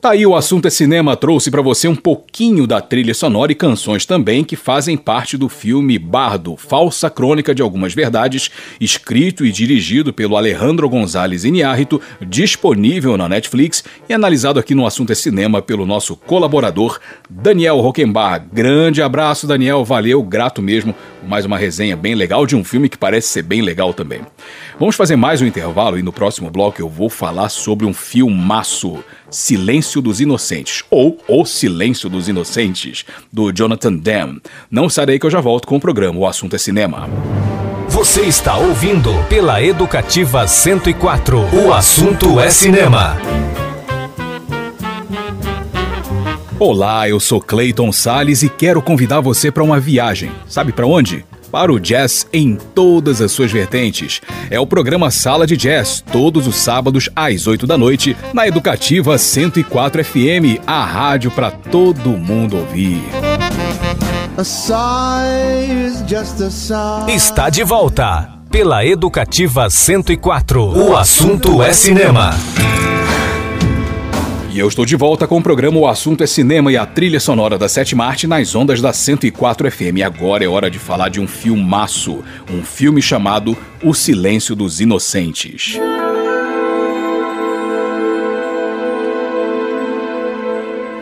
Tá 0.00 0.12
aí 0.12 0.24
o 0.24 0.36
assunto 0.36 0.68
é 0.68 0.70
cinema 0.70 1.16
trouxe 1.16 1.50
para 1.50 1.60
você 1.60 1.88
um 1.88 1.96
pouquinho 1.96 2.68
da 2.68 2.80
trilha 2.80 3.12
sonora 3.12 3.50
e 3.50 3.54
canções 3.54 4.06
também 4.06 4.44
que 4.44 4.54
fazem 4.54 4.96
parte 4.96 5.36
do 5.36 5.48
filme 5.48 5.98
Bardo, 5.98 6.56
falsa 6.56 7.10
crônica 7.10 7.52
de 7.52 7.62
algumas 7.62 7.92
verdades, 7.92 8.48
escrito 8.80 9.44
e 9.44 9.50
dirigido 9.50 10.12
pelo 10.12 10.36
Alejandro 10.36 10.88
González 10.88 11.44
Iñárritu, 11.44 12.00
disponível 12.20 13.16
na 13.16 13.28
Netflix 13.28 13.82
e 14.08 14.14
analisado 14.14 14.60
aqui 14.60 14.72
no 14.72 14.86
assunto 14.86 15.10
é 15.10 15.16
cinema 15.16 15.60
pelo 15.60 15.84
nosso 15.84 16.14
colaborador 16.14 17.00
Daniel 17.28 17.80
Rockenbach. 17.80 18.46
Grande 18.52 19.02
abraço, 19.02 19.48
Daniel, 19.48 19.84
valeu, 19.84 20.22
grato 20.22 20.62
mesmo. 20.62 20.94
Mais 21.26 21.44
uma 21.44 21.58
resenha 21.58 21.96
bem 21.96 22.14
legal 22.14 22.46
de 22.46 22.54
um 22.54 22.62
filme 22.62 22.88
que 22.88 22.98
parece 22.98 23.28
ser 23.28 23.42
bem 23.42 23.62
legal 23.62 23.92
também. 23.92 24.20
Vamos 24.78 24.94
fazer 24.94 25.16
mais 25.16 25.42
um 25.42 25.46
intervalo 25.46 25.98
e 25.98 26.02
no 26.02 26.12
próximo 26.12 26.50
bloco 26.50 26.80
eu 26.80 26.88
vou 26.88 27.08
falar 27.08 27.48
sobre 27.48 27.84
um 27.84 27.92
filmaço. 27.92 29.02
Silêncio 29.32 30.02
dos 30.02 30.20
Inocentes, 30.20 30.84
ou 30.90 31.18
O 31.26 31.44
Silêncio 31.44 32.08
dos 32.08 32.28
Inocentes, 32.28 33.04
do 33.32 33.50
Jonathan 33.50 33.94
Demme. 33.94 34.40
Não 34.70 34.88
sarei 34.88 35.18
que 35.18 35.26
eu 35.26 35.30
já 35.30 35.40
volto 35.40 35.66
com 35.66 35.76
o 35.76 35.80
programa 35.80 36.18
O 36.18 36.26
Assunto 36.26 36.54
é 36.54 36.58
Cinema. 36.58 37.08
Você 37.88 38.22
está 38.22 38.56
ouvindo 38.56 39.12
pela 39.28 39.62
Educativa 39.62 40.46
104. 40.46 41.38
O 41.54 41.72
assunto 41.72 42.40
é 42.40 42.48
cinema. 42.48 43.18
Olá, 46.58 47.08
eu 47.08 47.20
sou 47.20 47.40
Clayton 47.40 47.92
Sales 47.92 48.42
e 48.42 48.48
quero 48.48 48.80
convidar 48.80 49.20
você 49.20 49.50
para 49.50 49.62
uma 49.62 49.80
viagem. 49.80 50.30
Sabe 50.46 50.72
para 50.72 50.86
onde? 50.86 51.24
Para 51.52 51.70
o 51.70 51.78
jazz 51.78 52.26
em 52.32 52.56
todas 52.74 53.20
as 53.20 53.30
suas 53.30 53.52
vertentes. 53.52 54.22
É 54.50 54.58
o 54.58 54.66
programa 54.66 55.10
Sala 55.10 55.46
de 55.46 55.54
Jazz, 55.54 56.02
todos 56.10 56.46
os 56.46 56.56
sábados 56.56 57.10
às 57.14 57.46
8 57.46 57.66
da 57.66 57.76
noite, 57.76 58.16
na 58.32 58.48
Educativa 58.48 59.18
104 59.18 60.02
FM, 60.02 60.58
a 60.66 60.84
rádio 60.84 61.30
para 61.30 61.50
todo 61.50 62.08
mundo 62.10 62.56
ouvir. 62.56 63.02
Está 67.08 67.50
de 67.50 67.62
volta 67.62 68.28
pela 68.50 68.84
Educativa 68.84 69.68
104. 69.68 70.62
O 70.62 70.96
assunto 70.96 71.62
é 71.62 71.72
cinema. 71.74 72.30
E 74.52 74.58
eu 74.58 74.68
estou 74.68 74.84
de 74.84 74.94
volta 74.96 75.26
com 75.26 75.38
o 75.38 75.42
programa 75.42 75.78
O 75.78 75.88
Assunto 75.88 76.22
é 76.22 76.26
Cinema 76.26 76.70
e 76.70 76.76
a 76.76 76.84
trilha 76.84 77.18
sonora 77.18 77.56
da 77.56 77.70
Sétima 77.70 78.04
Arte 78.04 78.26
nas 78.26 78.54
ondas 78.54 78.82
da 78.82 78.92
104 78.92 79.72
FM. 79.72 80.04
Agora 80.04 80.44
é 80.44 80.46
hora 80.46 80.70
de 80.70 80.78
falar 80.78 81.08
de 81.08 81.18
um 81.18 81.26
filmaço, 81.26 82.22
um 82.50 82.62
filme 82.62 83.00
chamado 83.00 83.56
O 83.82 83.94
Silêncio 83.94 84.54
dos 84.54 84.78
Inocentes. 84.78 85.78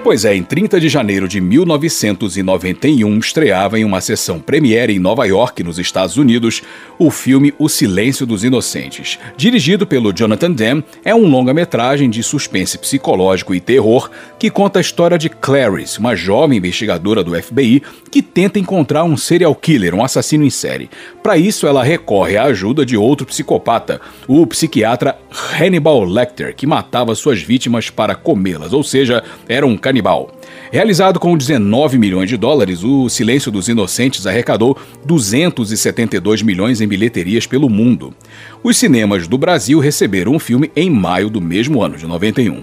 Pois 0.02 0.24
é, 0.24 0.34
em 0.34 0.42
30 0.42 0.80
de 0.80 0.88
janeiro 0.88 1.28
de 1.28 1.42
1991 1.42 3.18
estreava 3.18 3.78
em 3.78 3.84
uma 3.84 4.00
sessão 4.00 4.40
premiere 4.40 4.94
em 4.94 4.98
Nova 4.98 5.26
York, 5.26 5.62
nos 5.62 5.78
Estados 5.78 6.16
Unidos, 6.16 6.62
o 6.98 7.10
filme 7.10 7.52
O 7.58 7.68
Silêncio 7.68 8.24
dos 8.24 8.42
Inocentes. 8.42 9.18
Dirigido 9.36 9.86
pelo 9.86 10.12
Jonathan 10.12 10.52
Demme, 10.52 10.84
é 11.04 11.14
um 11.14 11.28
longa-metragem 11.28 12.08
de 12.08 12.22
suspense 12.22 12.78
psicológico 12.78 13.54
e 13.54 13.60
terror 13.60 14.10
que 14.38 14.50
conta 14.50 14.78
a 14.78 14.80
história 14.80 15.18
de 15.18 15.28
Clarice, 15.28 15.98
uma 15.98 16.16
jovem 16.16 16.56
investigadora 16.56 17.22
do 17.22 17.40
FBI 17.40 17.82
que 18.10 18.22
tenta 18.22 18.58
encontrar 18.58 19.04
um 19.04 19.18
serial 19.18 19.54
killer, 19.54 19.94
um 19.94 20.02
assassino 20.02 20.44
em 20.44 20.50
série. 20.50 20.88
Para 21.22 21.36
isso, 21.36 21.66
ela 21.66 21.84
recorre 21.84 22.38
à 22.38 22.44
ajuda 22.44 22.86
de 22.86 22.96
outro 22.96 23.26
psicopata, 23.26 24.00
o 24.26 24.46
psiquiatra 24.46 25.18
Hannibal 25.30 26.04
Lecter, 26.04 26.56
que 26.56 26.66
matava 26.66 27.14
suas 27.14 27.40
vítimas 27.42 27.90
para 27.90 28.14
comê-las, 28.14 28.72
ou 28.72 28.82
seja, 28.82 29.22
era 29.46 29.66
um 29.66 29.76
canibal. 29.90 30.30
Realizado 30.70 31.18
com 31.18 31.36
19 31.36 31.98
milhões 31.98 32.28
de 32.28 32.36
dólares, 32.36 32.84
O 32.84 33.08
Silêncio 33.08 33.50
dos 33.50 33.68
Inocentes 33.68 34.24
arrecadou 34.24 34.78
272 35.04 36.42
milhões 36.42 36.80
em 36.80 36.86
bilheterias 36.86 37.44
pelo 37.44 37.68
mundo. 37.68 38.14
Os 38.62 38.76
cinemas 38.76 39.26
do 39.26 39.36
Brasil 39.36 39.80
receberam 39.80 40.36
o 40.36 40.38
filme 40.38 40.70
em 40.76 40.88
maio 40.88 41.28
do 41.28 41.40
mesmo 41.40 41.82
ano, 41.82 41.96
de 41.96 42.06
91. 42.06 42.62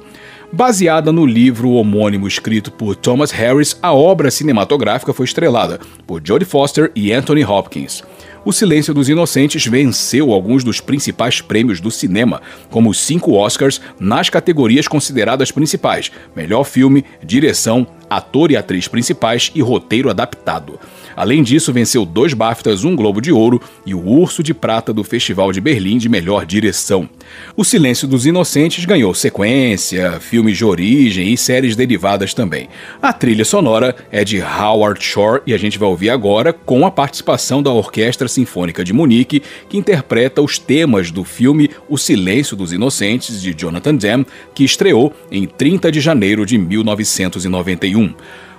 Baseada 0.50 1.12
no 1.12 1.26
livro 1.26 1.72
homônimo 1.72 2.26
escrito 2.26 2.72
por 2.72 2.96
Thomas 2.96 3.32
Harris, 3.32 3.78
a 3.82 3.94
obra 3.94 4.32
cinematográfica 4.32 5.12
foi 5.12 5.26
estrelada 5.26 5.78
por 6.08 6.22
Jodie 6.24 6.46
Foster 6.46 6.90
e 6.96 7.12
Anthony 7.12 7.44
Hopkins. 7.44 8.02
O 8.46 8.54
Silêncio 8.54 8.94
dos 8.94 9.10
Inocentes 9.10 9.66
venceu 9.66 10.32
alguns 10.32 10.64
dos 10.64 10.80
principais 10.80 11.42
prêmios 11.42 11.80
do 11.80 11.92
cinema, 11.92 12.42
como 12.70 12.90
os 12.90 13.00
cinco 13.00 13.34
Oscars 13.34 13.82
nas 14.00 14.30
categorias 14.30 14.88
consideradas 14.88 15.52
principais: 15.52 16.12
melhor 16.36 16.64
filme, 16.64 17.04
direção, 17.24 17.86
ator 18.10 18.52
e 18.52 18.56
atriz 18.56 18.88
principais 18.88 19.52
e 19.54 19.62
roteiro 19.62 20.10
adaptado. 20.10 20.80
Além 21.18 21.42
disso, 21.42 21.74
venceu 21.74 22.06
dois 22.06 22.36
BAFTAs, 22.36 22.84
um 22.84 22.96
Globo 22.96 23.20
de 23.20 23.32
Ouro 23.32 23.60
e 23.84 23.96
o 23.96 24.08
Urso 24.08 24.44
de 24.44 24.54
Prata 24.54 24.94
do 24.94 25.04
Festival 25.04 25.52
de 25.52 25.60
Berlim 25.60 25.98
de 25.98 26.08
Melhor 26.08 26.46
Direção. 26.46 27.10
O 27.56 27.64
Silêncio 27.64 28.08
dos 28.08 28.28
Inocentes 28.28 28.86
ganhou 28.86 29.12
sequência, 29.16 30.20
filmes 30.20 30.56
de 30.56 30.64
origem 30.64 31.34
e 31.34 31.38
séries 31.38 31.76
derivadas 31.76 32.36
também. 32.36 32.70
A 33.02 33.12
trilha 33.12 33.44
sonora 33.44 33.96
é 34.12 34.24
de 34.24 34.40
Howard 34.40 35.04
Shore 35.04 35.42
e 35.48 35.56
a 35.56 35.58
gente 35.58 35.80
vai 35.80 35.90
ouvir 35.90 36.12
agora 36.12 36.54
com 36.54 36.86
a 36.86 36.92
participação 36.92 37.64
da 37.64 37.72
Orquestra 37.72 38.28
Sinfônica 38.28 38.84
de 38.84 38.94
Munique, 38.94 39.42
que 39.68 39.78
interpreta 39.80 40.40
os 40.40 40.60
temas 40.60 41.10
do 41.10 41.24
filme 41.24 41.72
O 41.90 41.98
Silêncio 41.98 42.56
dos 42.56 42.72
Inocentes 42.72 43.42
de 43.42 43.56
Jonathan 43.58 43.96
Demme, 43.96 44.28
que 44.54 44.64
estreou 44.64 45.12
em 45.32 45.48
30 45.48 45.92
de 45.92 46.00
janeiro 46.00 46.46
de 46.46 46.60
1991. 46.60 48.14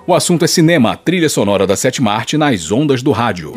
O 0.09 0.15
assunto 0.15 0.43
é 0.43 0.49
cinema, 0.49 0.97
trilha 0.97 1.29
sonora 1.29 1.67
da 1.67 1.77
sétima 1.77 2.11
arte 2.13 2.39
nas 2.39 2.73
ondas 2.73 3.03
do 3.03 3.13
rádio. 3.13 3.53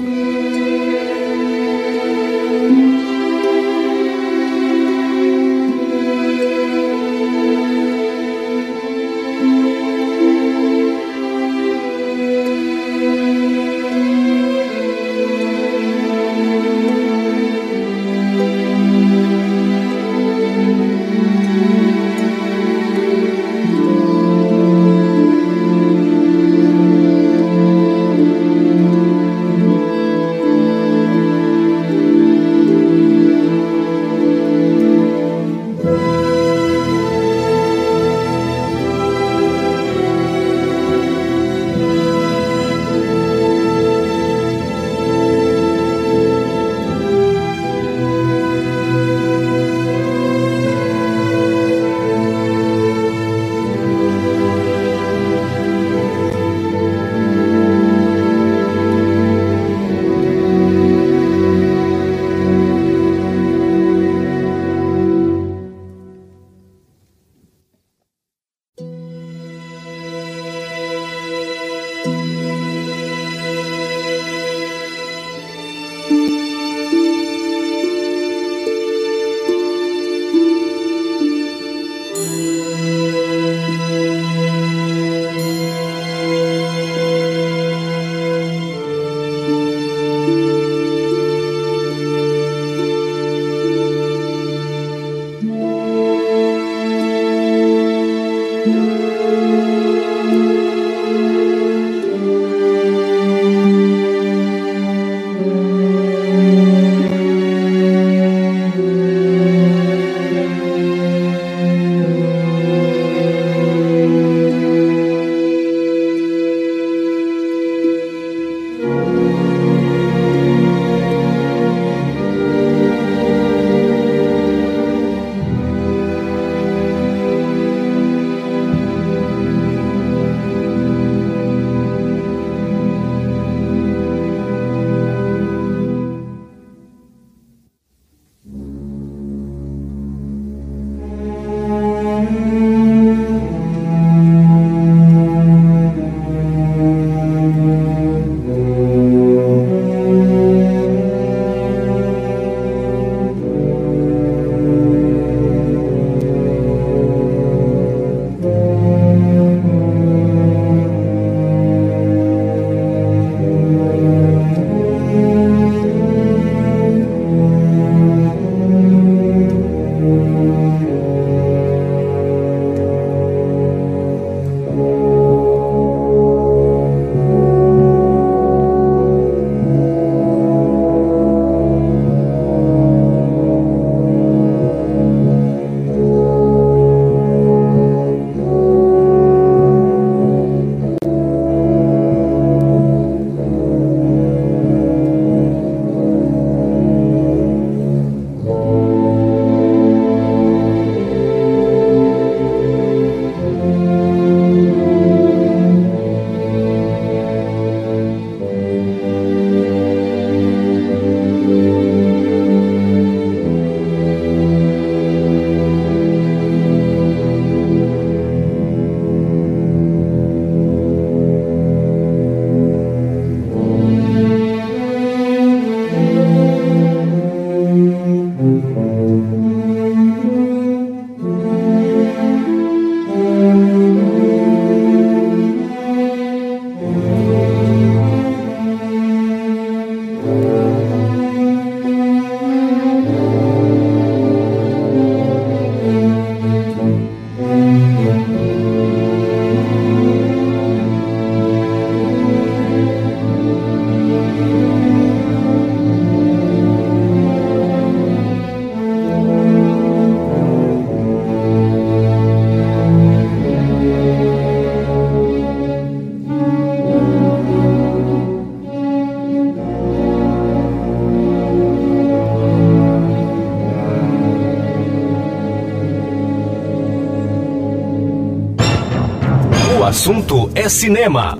Assunto 280.01 280.49
é 280.55 280.67
cinema. 280.67 281.37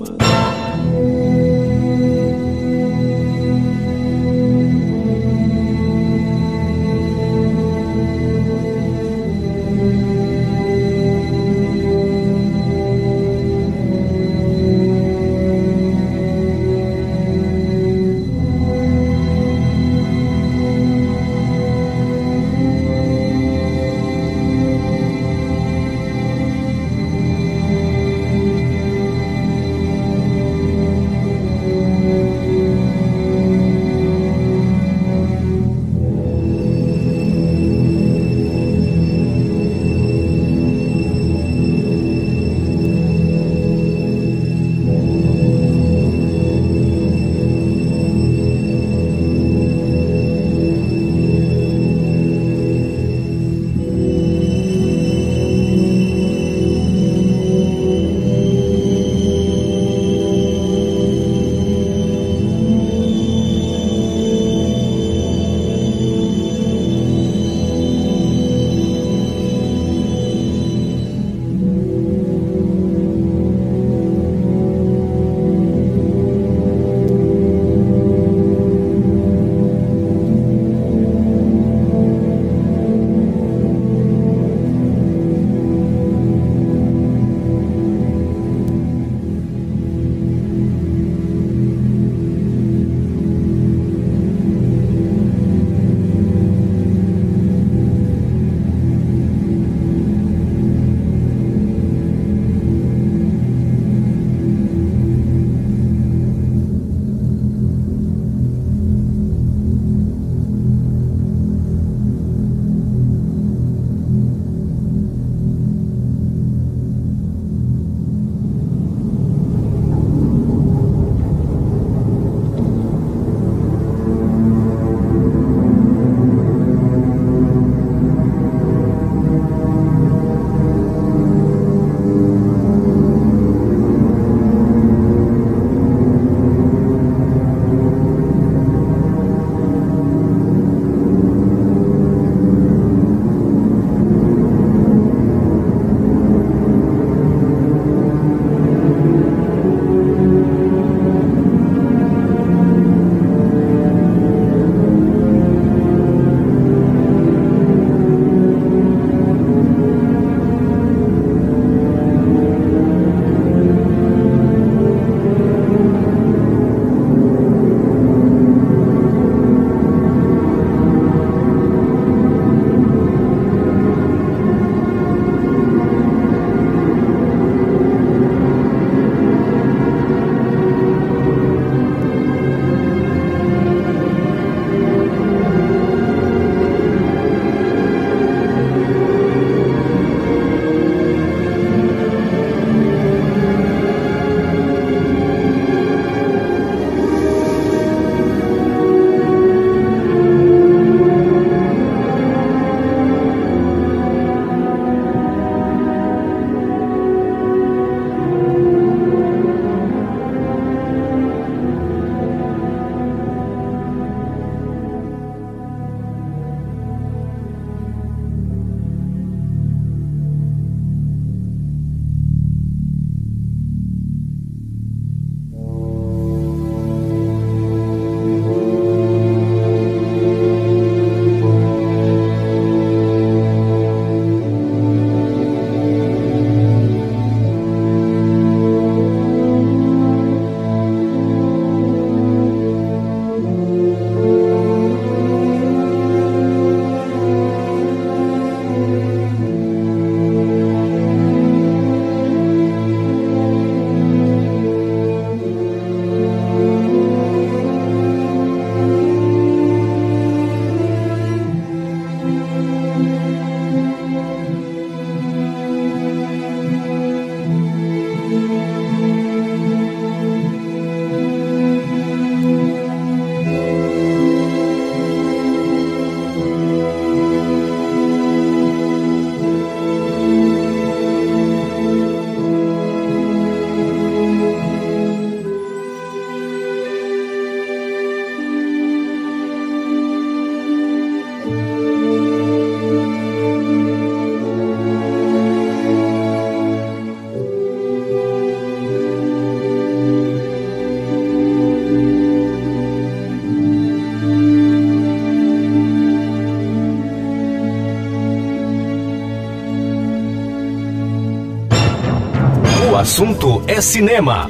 Assunto 313.12 313.62
é 313.66 313.78
cinema. 313.82 314.48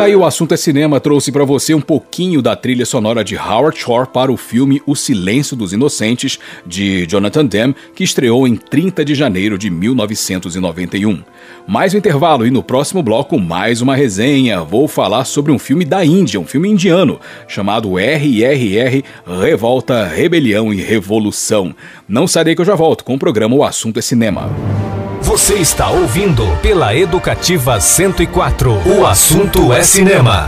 Tá 0.00 0.06
aí 0.06 0.16
o 0.16 0.24
assunto 0.24 0.54
é 0.54 0.56
cinema, 0.56 0.98
trouxe 0.98 1.30
para 1.30 1.44
você 1.44 1.74
um 1.74 1.80
pouquinho 1.80 2.40
da 2.40 2.56
trilha 2.56 2.86
sonora 2.86 3.22
de 3.22 3.36
Howard 3.36 3.78
Shore 3.78 4.08
para 4.10 4.32
o 4.32 4.36
filme 4.38 4.80
O 4.86 4.96
Silêncio 4.96 5.54
dos 5.54 5.74
Inocentes, 5.74 6.38
de 6.64 7.04
Jonathan 7.06 7.44
Demme, 7.44 7.76
que 7.94 8.02
estreou 8.02 8.48
em 8.48 8.56
30 8.56 9.04
de 9.04 9.14
janeiro 9.14 9.58
de 9.58 9.68
1991. 9.68 11.22
Mais 11.68 11.92
um 11.92 11.98
intervalo 11.98 12.46
e 12.46 12.50
no 12.50 12.62
próximo 12.62 13.02
bloco 13.02 13.38
mais 13.38 13.82
uma 13.82 13.94
resenha. 13.94 14.62
Vou 14.62 14.88
falar 14.88 15.26
sobre 15.26 15.52
um 15.52 15.58
filme 15.58 15.84
da 15.84 16.02
Índia, 16.02 16.40
um 16.40 16.46
filme 16.46 16.70
indiano, 16.70 17.20
chamado 17.46 17.98
RRR 17.98 19.04
Revolta, 19.42 20.06
Rebelião 20.06 20.72
e 20.72 20.80
Revolução. 20.80 21.74
Não 22.08 22.26
sarei 22.26 22.54
que 22.54 22.62
eu 22.62 22.64
já 22.64 22.74
volto 22.74 23.04
com 23.04 23.16
o 23.16 23.18
programa 23.18 23.54
O 23.54 23.62
Assunto 23.62 23.98
é 23.98 24.02
Cinema. 24.02 24.50
Você 25.40 25.54
está 25.54 25.90
ouvindo 25.90 26.44
pela 26.58 26.94
Educativa 26.94 27.80
104. 27.80 28.72
O 28.86 29.06
assunto 29.06 29.72
é 29.72 29.82
cinema. 29.82 30.46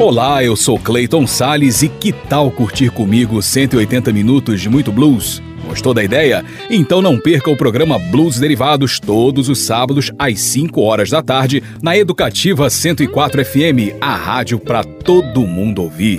Olá, 0.00 0.42
eu 0.42 0.56
sou 0.56 0.80
Clayton 0.80 1.28
Sales 1.28 1.82
e 1.82 1.88
que 1.88 2.12
tal 2.12 2.50
curtir 2.50 2.90
comigo 2.90 3.40
180 3.40 4.12
minutos 4.12 4.60
de 4.60 4.68
muito 4.68 4.90
blues? 4.90 5.40
Gostou 5.68 5.94
da 5.94 6.02
ideia? 6.02 6.44
Então 6.68 7.00
não 7.00 7.18
perca 7.20 7.52
o 7.52 7.56
programa 7.56 8.00
Blues 8.00 8.38
Derivados 8.40 8.98
todos 8.98 9.48
os 9.48 9.60
sábados 9.60 10.10
às 10.18 10.40
5 10.40 10.82
horas 10.82 11.10
da 11.10 11.22
tarde 11.22 11.62
na 11.80 11.96
Educativa 11.96 12.68
104 12.68 13.44
FM, 13.44 13.94
a 14.00 14.16
rádio 14.16 14.58
para 14.58 14.82
todo 14.82 15.46
mundo 15.46 15.84
ouvir. 15.84 16.18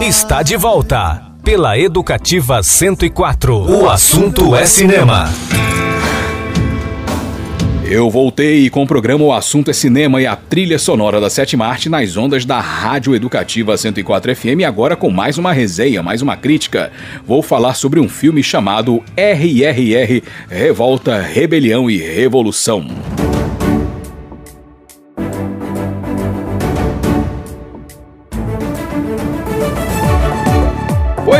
Está 0.00 0.42
de 0.42 0.56
volta 0.56 1.35
pela 1.46 1.78
Educativa 1.78 2.60
104. 2.60 3.54
O 3.70 3.88
assunto 3.88 4.56
é 4.56 4.66
cinema. 4.66 5.30
Eu 7.84 8.10
voltei 8.10 8.68
com 8.68 8.82
o 8.82 8.86
programa 8.86 9.24
O 9.24 9.32
Assunto 9.32 9.70
é 9.70 9.72
Cinema 9.72 10.20
e 10.20 10.26
a 10.26 10.34
trilha 10.34 10.76
sonora 10.76 11.20
da 11.20 11.30
Sétima 11.30 11.64
Arte 11.64 11.88
nas 11.88 12.16
ondas 12.16 12.44
da 12.44 12.58
Rádio 12.58 13.14
Educativa 13.14 13.76
104 13.76 14.34
FM, 14.34 14.66
agora 14.66 14.96
com 14.96 15.08
mais 15.08 15.38
uma 15.38 15.52
resenha, 15.52 16.02
mais 16.02 16.20
uma 16.20 16.36
crítica. 16.36 16.90
Vou 17.24 17.40
falar 17.42 17.74
sobre 17.74 18.00
um 18.00 18.08
filme 18.08 18.42
chamado 18.42 19.00
RRR 19.16 20.24
Revolta, 20.50 21.20
Rebelião 21.20 21.88
e 21.88 21.98
Revolução. 21.98 22.88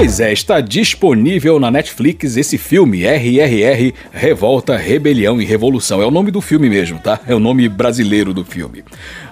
Pois 0.06 0.20
é, 0.20 0.32
está 0.32 0.60
disponível 0.60 1.58
na 1.58 1.68
Netflix 1.68 2.36
esse 2.36 2.56
filme, 2.56 3.02
RRR 3.04 3.92
Revolta, 4.12 4.76
Rebelião 4.76 5.42
e 5.42 5.44
Revolução. 5.44 6.00
É 6.00 6.06
o 6.06 6.12
nome 6.12 6.30
do 6.30 6.40
filme 6.40 6.70
mesmo, 6.70 7.00
tá? 7.00 7.18
É 7.26 7.34
o 7.34 7.40
nome 7.40 7.68
brasileiro 7.68 8.32
do 8.32 8.44
filme. 8.44 8.84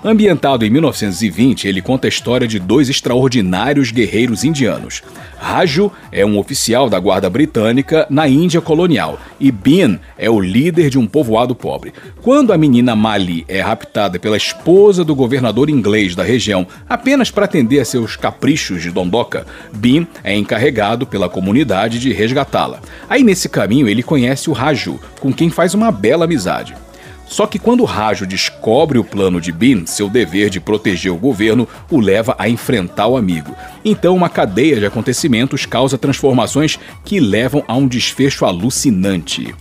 Ambientado 0.04 0.66
em 0.66 0.70
1920, 0.70 1.68
ele 1.68 1.80
conta 1.80 2.08
a 2.08 2.10
história 2.10 2.48
de 2.48 2.58
dois 2.58 2.88
extraordinários 2.88 3.92
guerreiros 3.92 4.42
indianos. 4.42 5.00
Raju 5.44 5.92
é 6.10 6.24
um 6.24 6.38
oficial 6.38 6.88
da 6.88 6.98
guarda 6.98 7.28
britânica 7.28 8.06
na 8.08 8.26
Índia 8.26 8.62
colonial 8.62 9.20
e 9.38 9.52
Bin 9.52 9.98
é 10.16 10.30
o 10.30 10.40
líder 10.40 10.88
de 10.88 10.98
um 10.98 11.06
povoado 11.06 11.54
pobre. 11.54 11.92
Quando 12.22 12.50
a 12.50 12.56
menina 12.56 12.96
Mali 12.96 13.44
é 13.46 13.60
raptada 13.60 14.18
pela 14.18 14.38
esposa 14.38 15.04
do 15.04 15.14
governador 15.14 15.68
inglês 15.68 16.16
da 16.16 16.24
região 16.24 16.66
apenas 16.88 17.30
para 17.30 17.44
atender 17.44 17.80
a 17.80 17.84
seus 17.84 18.16
caprichos 18.16 18.80
de 18.80 18.90
dondoca, 18.90 19.46
Bin 19.70 20.06
é 20.24 20.34
encarregado 20.34 21.06
pela 21.06 21.28
comunidade 21.28 21.98
de 21.98 22.10
resgatá-la. 22.10 22.80
Aí 23.08 23.22
nesse 23.22 23.48
caminho 23.48 23.86
ele 23.86 24.02
conhece 24.02 24.48
o 24.48 24.54
Raju, 24.54 24.98
com 25.20 25.30
quem 25.30 25.50
faz 25.50 25.74
uma 25.74 25.92
bela 25.92 26.24
amizade. 26.24 26.74
Só 27.26 27.46
que 27.46 27.58
quando 27.58 27.84
Rajo 27.84 28.26
descobre 28.26 28.98
o 28.98 29.04
plano 29.04 29.40
de 29.40 29.50
Bin, 29.50 29.86
seu 29.86 30.08
dever 30.08 30.50
de 30.50 30.60
proteger 30.60 31.12
o 31.12 31.16
governo 31.16 31.66
o 31.90 31.98
leva 31.98 32.34
a 32.38 32.48
enfrentar 32.48 33.06
o 33.06 33.16
amigo. 33.16 33.54
Então, 33.84 34.14
uma 34.14 34.28
cadeia 34.28 34.78
de 34.78 34.86
acontecimentos 34.86 35.66
causa 35.66 35.98
transformações 35.98 36.78
que 37.04 37.20
levam 37.20 37.64
a 37.66 37.74
um 37.76 37.88
desfecho 37.88 38.44
alucinante. 38.44 39.54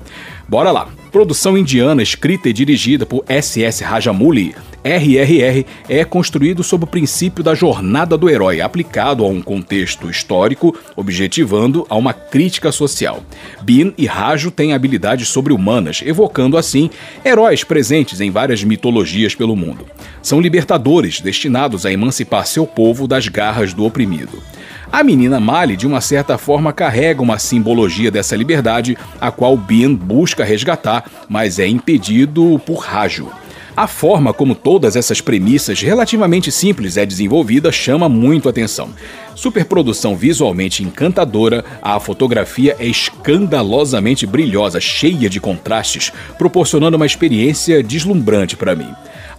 Bora 0.47 0.71
lá! 0.71 0.89
Produção 1.11 1.57
indiana 1.57 2.03
escrita 2.03 2.49
e 2.49 2.53
dirigida 2.53 3.05
por 3.05 3.23
S.S. 3.27 3.83
Rajamouli, 3.83 4.55
RRR 4.83 5.65
é 5.87 6.03
construído 6.03 6.61
sob 6.61 6.83
o 6.83 6.87
princípio 6.87 7.41
da 7.41 7.55
jornada 7.55 8.17
do 8.17 8.29
herói, 8.29 8.59
aplicado 8.59 9.23
a 9.23 9.27
um 9.27 9.41
contexto 9.41 10.09
histórico, 10.09 10.75
objetivando 10.95 11.87
a 11.89 11.95
uma 11.95 12.11
crítica 12.11 12.71
social. 12.71 13.23
Bin 13.61 13.93
e 13.97 14.05
Rajo 14.05 14.51
têm 14.51 14.73
habilidades 14.73 15.29
sobre-humanas, 15.29 16.01
evocando 16.05 16.57
assim 16.57 16.89
heróis 17.23 17.63
presentes 17.63 18.19
em 18.19 18.29
várias 18.29 18.61
mitologias 18.63 19.33
pelo 19.33 19.55
mundo. 19.55 19.85
São 20.21 20.41
libertadores 20.41 21.21
destinados 21.21 21.85
a 21.85 21.91
emancipar 21.91 22.45
seu 22.45 22.67
povo 22.67 23.07
das 23.07 23.29
garras 23.29 23.73
do 23.73 23.85
oprimido. 23.85 24.43
A 24.93 25.01
menina 25.01 25.39
Mali, 25.39 25.75
de 25.75 25.87
uma 25.87 25.99
certa 25.99 26.37
forma, 26.37 26.71
carrega 26.71 27.19
uma 27.19 27.39
simbologia 27.39 28.11
dessa 28.11 28.35
liberdade, 28.35 28.95
a 29.19 29.31
qual 29.31 29.57
Bin 29.57 29.95
busca 29.95 30.43
resgatar, 30.43 31.09
mas 31.27 31.57
é 31.57 31.67
impedido 31.67 32.61
por 32.63 32.75
Rajo. 32.75 33.27
A 33.75 33.87
forma 33.87 34.31
como 34.31 34.53
todas 34.53 34.95
essas 34.95 35.19
premissas 35.19 35.81
relativamente 35.81 36.51
simples 36.51 36.95
é 36.95 37.07
desenvolvida 37.07 37.71
chama 37.71 38.07
muito 38.07 38.47
atenção. 38.47 38.89
Superprodução 39.33 40.15
visualmente 40.15 40.83
encantadora, 40.83 41.65
a 41.81 41.99
fotografia 41.99 42.75
é 42.77 42.85
escandalosamente 42.85 44.27
brilhosa, 44.27 44.79
cheia 44.79 45.27
de 45.27 45.39
contrastes, 45.39 46.13
proporcionando 46.37 46.97
uma 46.97 47.07
experiência 47.07 47.81
deslumbrante 47.81 48.55
para 48.55 48.75
mim. 48.75 48.93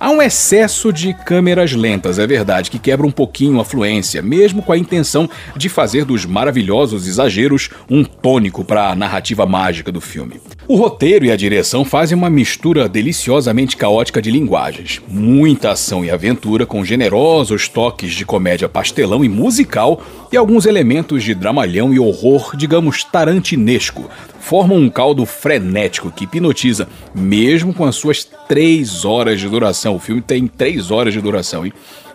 Há 0.04 0.10
um 0.10 0.20
excesso 0.20 0.92
de 0.92 1.14
câmeras 1.14 1.72
lentas, 1.72 2.18
é 2.18 2.26
verdade, 2.26 2.70
que 2.70 2.78
quebra 2.78 3.06
um 3.06 3.10
pouquinho 3.10 3.58
a 3.58 3.64
fluência, 3.64 4.20
mesmo 4.20 4.62
com 4.62 4.70
a 4.70 4.76
intenção 4.76 5.26
de 5.56 5.70
fazer 5.70 6.04
dos 6.04 6.26
maravilhosos 6.26 7.08
exageros 7.08 7.70
um 7.88 8.04
tônico 8.04 8.62
para 8.62 8.90
a 8.90 8.94
narrativa 8.94 9.46
mágica 9.46 9.90
do 9.90 10.02
filme. 10.02 10.42
O 10.68 10.76
roteiro 10.76 11.24
e 11.24 11.30
a 11.30 11.36
direção 11.36 11.86
fazem 11.86 12.18
uma 12.18 12.28
mistura 12.28 12.86
deliciosamente 12.86 13.78
caótica 13.78 14.20
de 14.20 14.30
linguagens. 14.30 15.00
Muita 15.08 15.70
ação 15.70 16.04
e 16.04 16.10
aventura, 16.10 16.66
com 16.66 16.84
generosos 16.84 17.66
toques 17.66 18.12
de 18.12 18.26
comédia 18.26 18.68
pastelão 18.68 19.24
e 19.24 19.28
musical, 19.30 20.02
e 20.30 20.36
alguns 20.36 20.66
elementos 20.66 21.24
de 21.24 21.34
dramalhão 21.34 21.94
e 21.94 21.98
horror, 21.98 22.54
digamos, 22.54 23.04
tarantinesco, 23.04 24.10
formam 24.44 24.76
um 24.76 24.90
caldo 24.90 25.24
frenético 25.24 26.12
que 26.12 26.24
hipnotiza, 26.24 26.86
mesmo 27.14 27.72
com 27.72 27.86
as 27.86 27.96
suas 27.96 28.24
três 28.46 29.02
horas 29.02 29.40
de 29.40 29.48
duração. 29.48 29.96
O 29.96 29.98
filme 29.98 30.20
tem 30.20 30.46
três 30.46 30.90
horas 30.90 31.14
de 31.14 31.20
duração, 31.20 31.64
hein? 31.64 31.72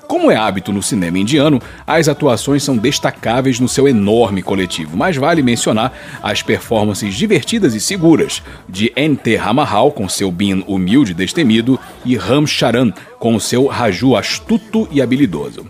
Como 0.08 0.30
é 0.30 0.36
hábito 0.36 0.72
no 0.72 0.82
cinema 0.82 1.18
indiano, 1.18 1.60
as 1.88 2.08
atuações 2.08 2.64
são 2.64 2.78
destacáveis 2.78 3.60
no 3.60 3.68
seu 3.68 3.88
enorme 3.88 4.44
coletivo, 4.44 4.96
mas 4.96 5.16
vale 5.18 5.42
mencionar 5.42 5.92
as 6.22 6.44
performances 6.44 7.16
divertidas 7.16 7.74
e 7.74 7.80
seguras 7.80 8.44
de 8.68 8.92
N.T. 8.96 9.36
Ramahal 9.36 9.92
com 9.92 10.08
seu 10.08 10.32
Bin 10.32 10.64
humilde 10.68 11.12
e 11.12 11.16
destemido 11.16 11.80
e 12.06 12.16
Ram 12.16 12.46
Charan 12.46 12.92
com 13.18 13.40
seu 13.40 13.66
Raju 13.66 14.16
astuto 14.16 14.88
e 14.92 15.02
habilidoso. 15.02 15.66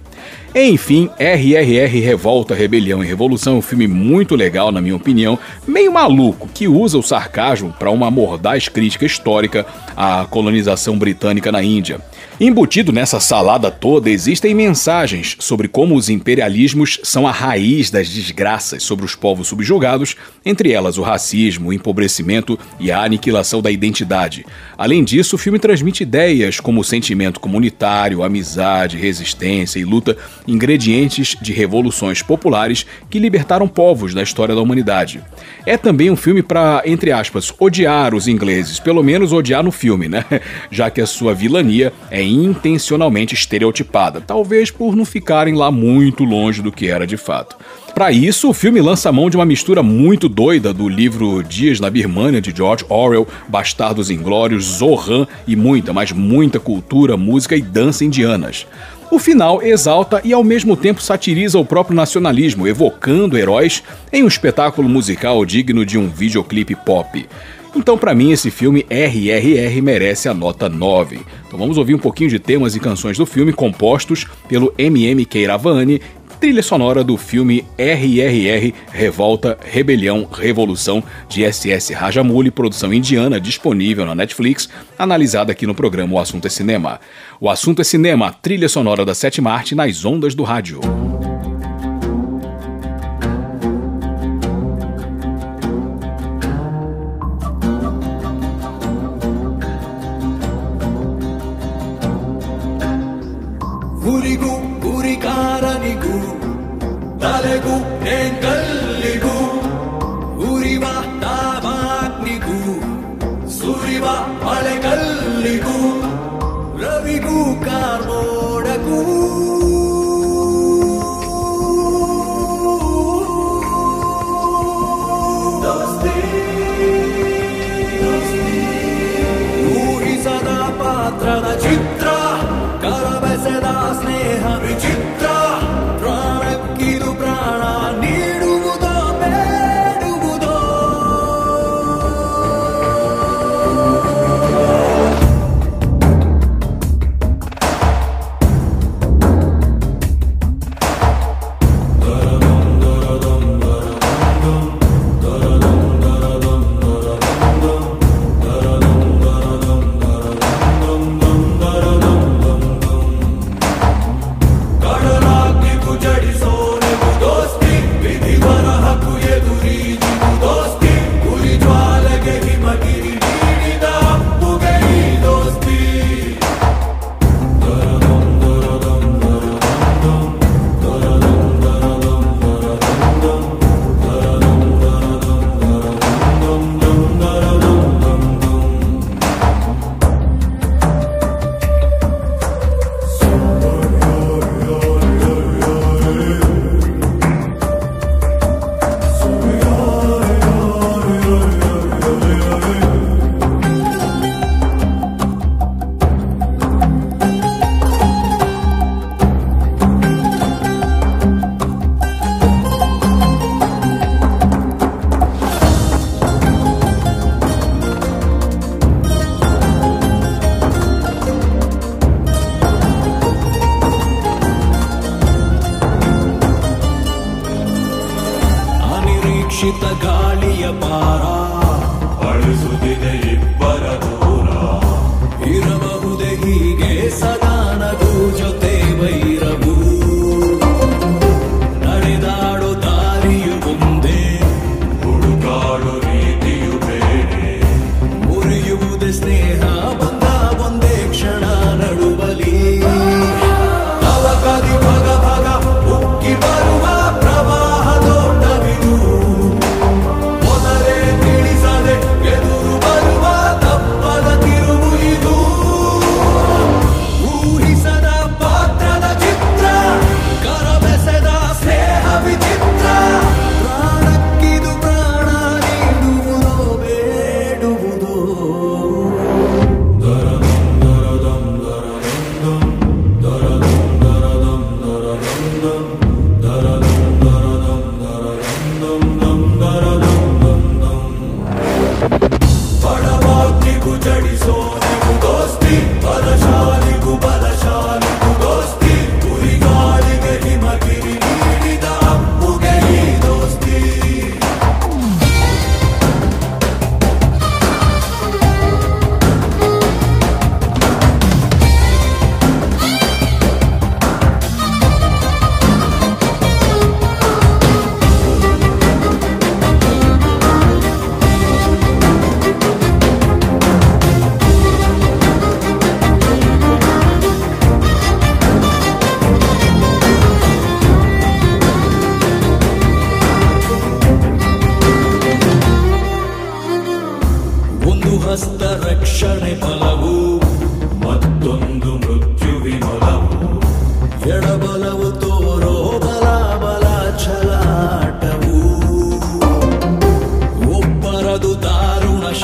Enfim, 0.54 1.12
RRR 1.20 2.00
Revolta, 2.00 2.56
Rebelião 2.56 3.04
e 3.04 3.08
Revolução 3.08 3.54
é 3.54 3.58
um 3.58 3.62
filme 3.62 3.88
muito 3.88 4.36
legal, 4.36 4.72
na 4.72 4.82
minha 4.82 4.96
opinião, 4.96 5.38
meio 5.68 5.92
maluco, 5.94 6.50
que 6.52 6.68
usa 6.68 6.98
o 6.98 7.04
sarcasmo 7.04 7.72
para 7.78 7.92
uma 7.92 8.10
mordaz 8.10 8.68
crítica 8.68 9.06
histórica 9.06 9.64
à 9.96 10.26
colonização 10.28 10.98
britânica 10.98 11.52
na 11.52 11.62
Índia. 11.62 12.02
Embutido 12.42 12.94
nessa 12.94 13.20
salada 13.20 13.70
toda 13.70 14.10
existem 14.10 14.56
mensagens 14.56 15.36
sobre 15.40 15.68
como 15.68 15.94
os 15.94 16.08
imperialismos 16.08 16.98
são 17.04 17.28
a 17.28 17.34
raiz 17.34 17.92
das 17.92 18.08
desgraças 18.08 18.82
sobre 18.82 19.04
os 19.04 19.14
povos 19.14 19.50
subjugados, 19.50 20.16
entre 20.46 20.72
elas 20.72 20.98
o 20.98 21.02
racismo, 21.02 21.68
o 21.68 21.74
empobrecimento 21.74 22.58
e 22.80 22.94
a 22.94 23.04
aniquilação 23.04 23.62
da 23.62 23.70
identidade. 23.70 24.46
Além 24.78 25.04
disso, 25.04 25.36
o 25.36 25.38
filme 25.38 25.60
transmite 25.60 26.04
ideias 26.04 26.62
como 26.62 26.80
o 26.80 26.84
sentimento 26.84 27.42
comunitário, 27.42 28.24
amizade, 28.24 28.96
resistência 28.96 29.78
e 29.78 29.84
luta, 29.84 30.16
ingredientes 30.48 31.36
de 31.42 31.52
revoluções 31.52 32.22
populares 32.22 32.86
que 33.10 33.20
libertaram 33.20 33.68
povos 33.68 34.14
da 34.14 34.24
história 34.24 34.56
da 34.56 34.62
humanidade. 34.62 35.22
É 35.66 35.76
também 35.76 36.10
um 36.10 36.16
filme 36.16 36.42
para, 36.42 36.84
entre 36.86 37.12
aspas, 37.12 37.54
odiar 37.60 38.16
os 38.16 38.30
ingleses, 38.30 38.80
pelo 38.80 39.04
menos 39.04 39.34
odiar 39.34 39.62
no 39.62 39.74
filme, 39.74 40.08
né? 40.08 40.24
Já 40.72 40.90
que 40.90 41.02
a 41.02 41.06
sua 41.06 41.34
vilania 41.34 41.92
é 42.10 42.29
intencionalmente 42.32 43.34
estereotipada, 43.34 44.22
talvez 44.22 44.72
por 44.72 44.96
não 44.96 45.06
ficarem 45.06 45.56
lá 45.56 45.72
muito 45.72 46.24
longe 46.24 46.62
do 46.62 46.72
que 46.72 46.88
era 46.88 47.06
de 47.06 47.18
fato. 47.18 47.56
Para 47.94 48.12
isso, 48.12 48.50
o 48.50 48.54
filme 48.54 48.80
lança 48.80 49.12
mão 49.12 49.30
de 49.30 49.36
uma 49.36 49.46
mistura 49.46 49.84
muito 49.84 50.30
doida 50.30 50.74
do 50.74 50.88
livro 50.88 51.44
Dias 51.44 51.80
na 51.80 51.90
Birmania 51.90 52.40
de 52.40 52.54
George 52.56 52.86
Orwell, 52.88 53.28
Bastardos 53.48 54.10
Inglórios, 54.10 54.64
Zohan 54.64 55.28
e 55.48 55.56
muita, 55.56 55.92
mas 55.92 56.12
muita 56.12 56.60
cultura, 56.60 57.18
música 57.18 57.56
e 57.56 57.62
dança 57.62 58.06
indianas. 58.06 58.66
O 59.12 59.18
final 59.18 59.64
exalta 59.64 60.22
e 60.24 60.32
ao 60.32 60.44
mesmo 60.44 60.78
tempo 60.78 61.02
satiriza 61.02 61.58
o 61.58 61.66
próprio 61.66 61.96
nacionalismo, 61.96 62.68
evocando 62.68 63.38
heróis 63.38 63.82
em 64.14 64.24
um 64.24 64.28
espetáculo 64.28 64.88
musical 64.88 65.44
digno 65.44 65.84
de 65.84 65.98
um 65.98 66.08
videoclipe 66.08 66.76
pop. 66.76 67.28
Então, 67.76 67.98
para 67.98 68.16
mim, 68.16 68.32
esse 68.32 68.50
filme 68.50 68.86
RRR 68.90 69.82
merece 69.82 70.28
a 70.28 70.34
nota 70.34 70.68
9. 70.68 71.20
Então 71.48 71.60
vamos 71.60 71.78
ouvir 71.78 71.94
um 71.94 72.00
pouquinho 72.00 72.30
de 72.30 72.40
temas 72.40 72.76
e 72.76 72.80
canções 72.80 73.18
do 73.18 73.26
filme 73.26 73.54
compostos 73.54 74.26
pelo 74.48 74.74
MM 74.78 75.24
Keiravani, 75.26 76.02
trilha 76.40 76.64
sonora 76.64 77.04
do 77.04 77.18
filme 77.18 77.66
RRR 77.78 78.74
Revolta, 78.92 79.58
Rebelião, 79.64 80.28
Revolução 80.32 81.04
de 81.28 81.44
SS 81.52 81.94
Rajamouli, 81.94 82.50
produção 82.50 82.94
indiana 82.94 83.40
disponível 83.40 84.06
na 84.06 84.16
Netflix, 84.16 84.70
analisada 84.98 85.52
aqui 85.52 85.68
no 85.68 85.76
programa 85.76 86.16
O 86.16 86.20
Assunto 86.20 86.48
é 86.48 86.50
Cinema. 86.50 87.00
O 87.40 87.50
Assunto 87.50 87.82
é 87.82 87.84
Cinema, 87.84 88.34
trilha 88.42 88.70
sonora 88.70 89.06
da 89.06 89.14
sétima 89.14 89.52
arte 89.52 89.76
nas 89.76 90.06
ondas 90.06 90.34
do 90.34 90.44
rádio. 90.44 90.80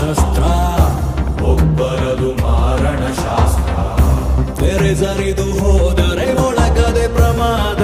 ಶಸ್ತ್ರ 0.06 0.44
ಒಬ್ಬರದು 1.44 2.30
ಮಾರಣ 2.42 3.04
ಶಾಸ್ತ್ರ. 3.14 3.76
ತೆರೆಸರಿದು 4.54 5.48
ಹೋದರೆ 5.60 6.28
ಒಳಗದೆ 6.48 7.08
ಪ್ರಮಾದ 7.16 7.82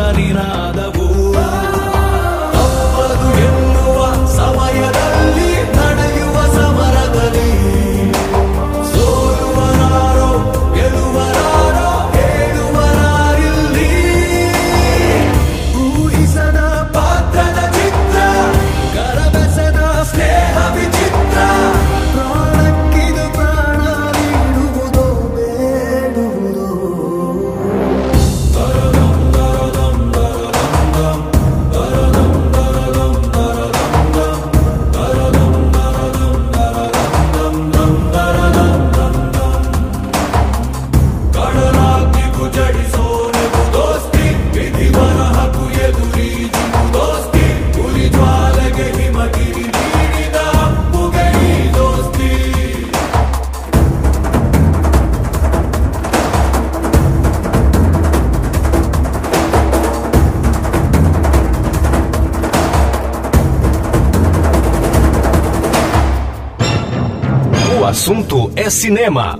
cinema. 68.71 69.37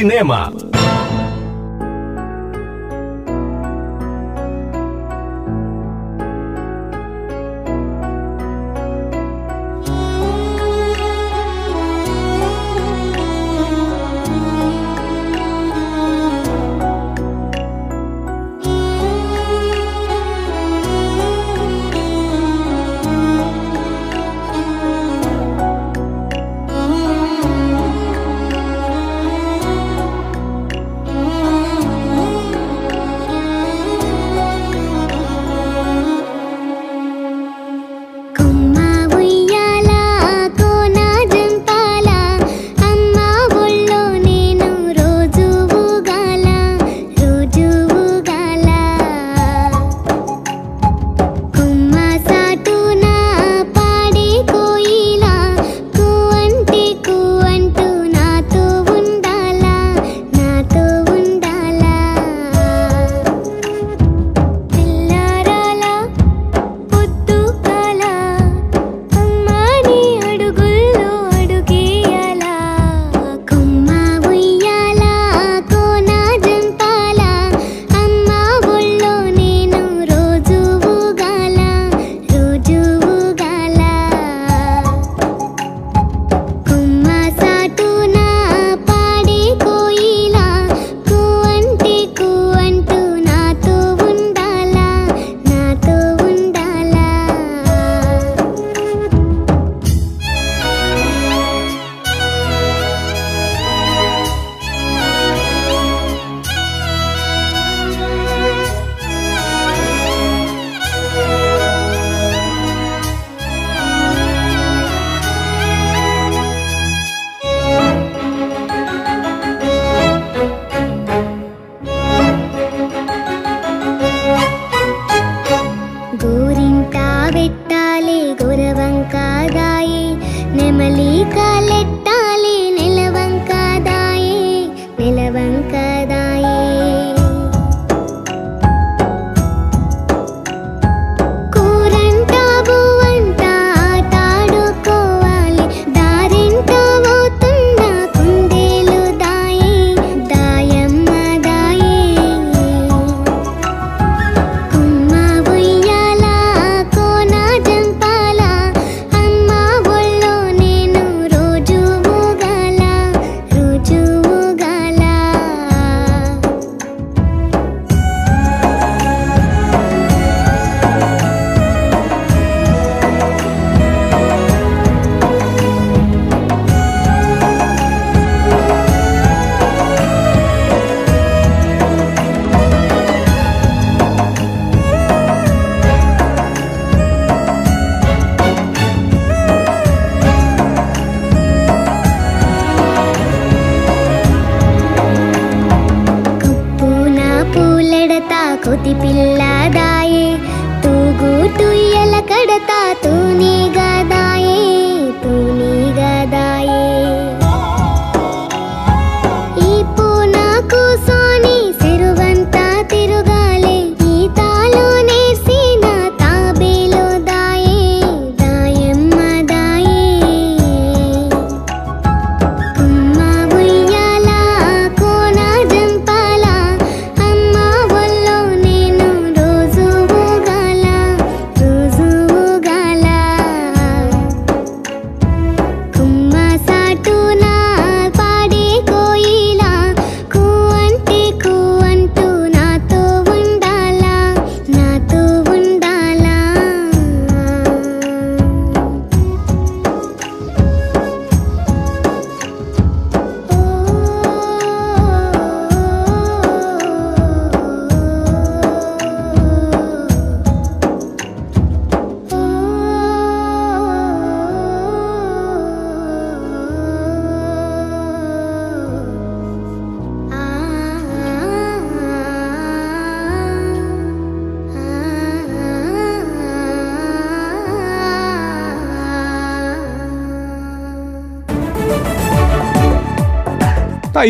Cinema. 0.00 0.50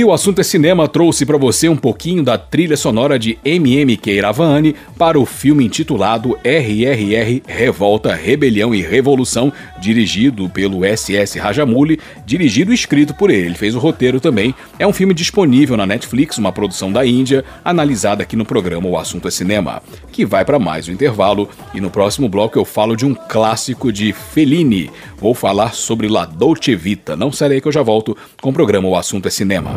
Aí 0.01 0.05
o 0.05 0.13
assunto 0.15 0.41
é 0.41 0.45
cinema 0.45 0.89
trouxe 0.89 1.27
para 1.27 1.37
você 1.37 1.69
um 1.69 1.77
pouquinho 1.77 2.23
da 2.23 2.39
trilha 2.39 2.77
sonora 2.77 3.19
de 3.19 3.39
MM 3.45 3.99
Keiravani 3.99 4.75
para 4.97 5.21
o 5.21 5.27
filme 5.27 5.65
intitulado 5.65 6.39
RRR 6.43 7.43
Revolta, 7.47 8.15
Rebelião 8.15 8.75
e 8.75 8.81
Revolução, 8.81 9.53
dirigido 9.79 10.49
pelo 10.49 10.81
SS 10.85 11.39
Rajamouli, 11.39 12.01
dirigido 12.25 12.73
e 12.73 12.75
escrito 12.75 13.15
por 13.15 13.29
ele. 13.29 13.49
Ele 13.49 13.55
fez 13.55 13.75
o 13.75 13.79
roteiro 13.79 14.21
também. 14.21 14.55
É 14.79 14.87
um 14.87 14.93
filme 14.93 15.13
disponível 15.13 15.77
na 15.77 15.87
Netflix, 15.87 16.39
uma 16.39 16.53
produção 16.53 16.91
da 16.91 17.05
Índia, 17.05 17.45
analisada 17.63 18.23
aqui 18.23 18.37
no 18.37 18.47
programa 18.47 18.89
O 18.89 18.97
Assunto 18.97 19.29
é 19.29 19.31
Cinema, 19.31 19.83
que 20.11 20.25
vai 20.25 20.47
para 20.47 20.59
mais 20.59 20.89
um 20.89 20.93
intervalo 20.93 21.49
e 21.75 21.81
no 21.81 21.91
próximo 21.91 22.27
bloco 22.27 22.59
eu 22.59 22.65
falo 22.65 22.97
de 22.97 23.05
um 23.05 23.15
clássico 23.15 23.93
de 23.93 24.15
Fellini. 24.15 24.91
Vou 25.21 25.35
falar 25.35 25.75
sobre 25.75 26.09
La 26.09 26.25
Dolce 26.25 26.75
Vita. 26.75 27.15
Não 27.15 27.31
sai 27.31 27.61
que 27.61 27.69
eu 27.69 27.73
já 27.73 27.83
volto 27.83 28.17
com 28.41 28.49
o 28.49 28.53
programa 28.55 28.89
O 28.89 28.97
Assunto 28.97 29.29
é 29.29 29.31
Cinema. 29.31 29.73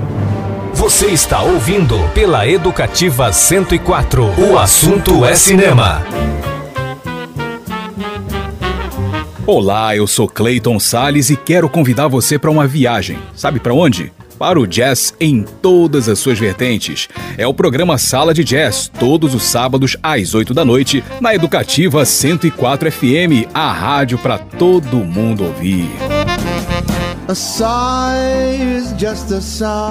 Você 0.74 1.08
está 1.08 1.44
ouvindo 1.44 1.98
pela 2.14 2.48
Educativa 2.48 3.32
104. 3.32 4.24
O 4.40 4.58
assunto 4.58 5.26
é 5.26 5.36
cinema. 5.36 6.02
Olá, 9.46 9.94
eu 9.96 10.08
sou 10.08 10.30
Clayton 10.30 10.80
Sales 10.80 11.30
e 11.30 11.36
quero 11.36 11.70
convidar 11.70 12.08
você 12.08 12.40
para 12.40 12.50
uma 12.50 12.66
viagem. 12.66 13.20
Sabe 13.36 13.60
para 13.60 13.74
onde? 13.74 14.14
Para 14.44 14.60
o 14.60 14.68
jazz 14.68 15.14
em 15.22 15.42
todas 15.62 16.10
as 16.10 16.20
suas 16.20 16.38
vertentes. 16.38 17.08
É 17.38 17.48
o 17.48 17.54
programa 17.54 17.98
Sala 17.98 18.34
de 18.34 18.44
Jazz, 18.44 18.92
todos 19.00 19.34
os 19.34 19.44
sábados 19.44 19.96
às 20.04 20.36
8 20.36 20.54
da 20.54 20.66
noite, 20.66 21.02
na 21.22 21.34
Educativa 21.34 22.04
104 22.04 22.92
FM, 22.92 23.48
a 23.54 23.72
rádio 23.72 24.18
para 24.18 24.38
todo 24.38 24.98
mundo 24.98 25.46
ouvir. 25.46 25.90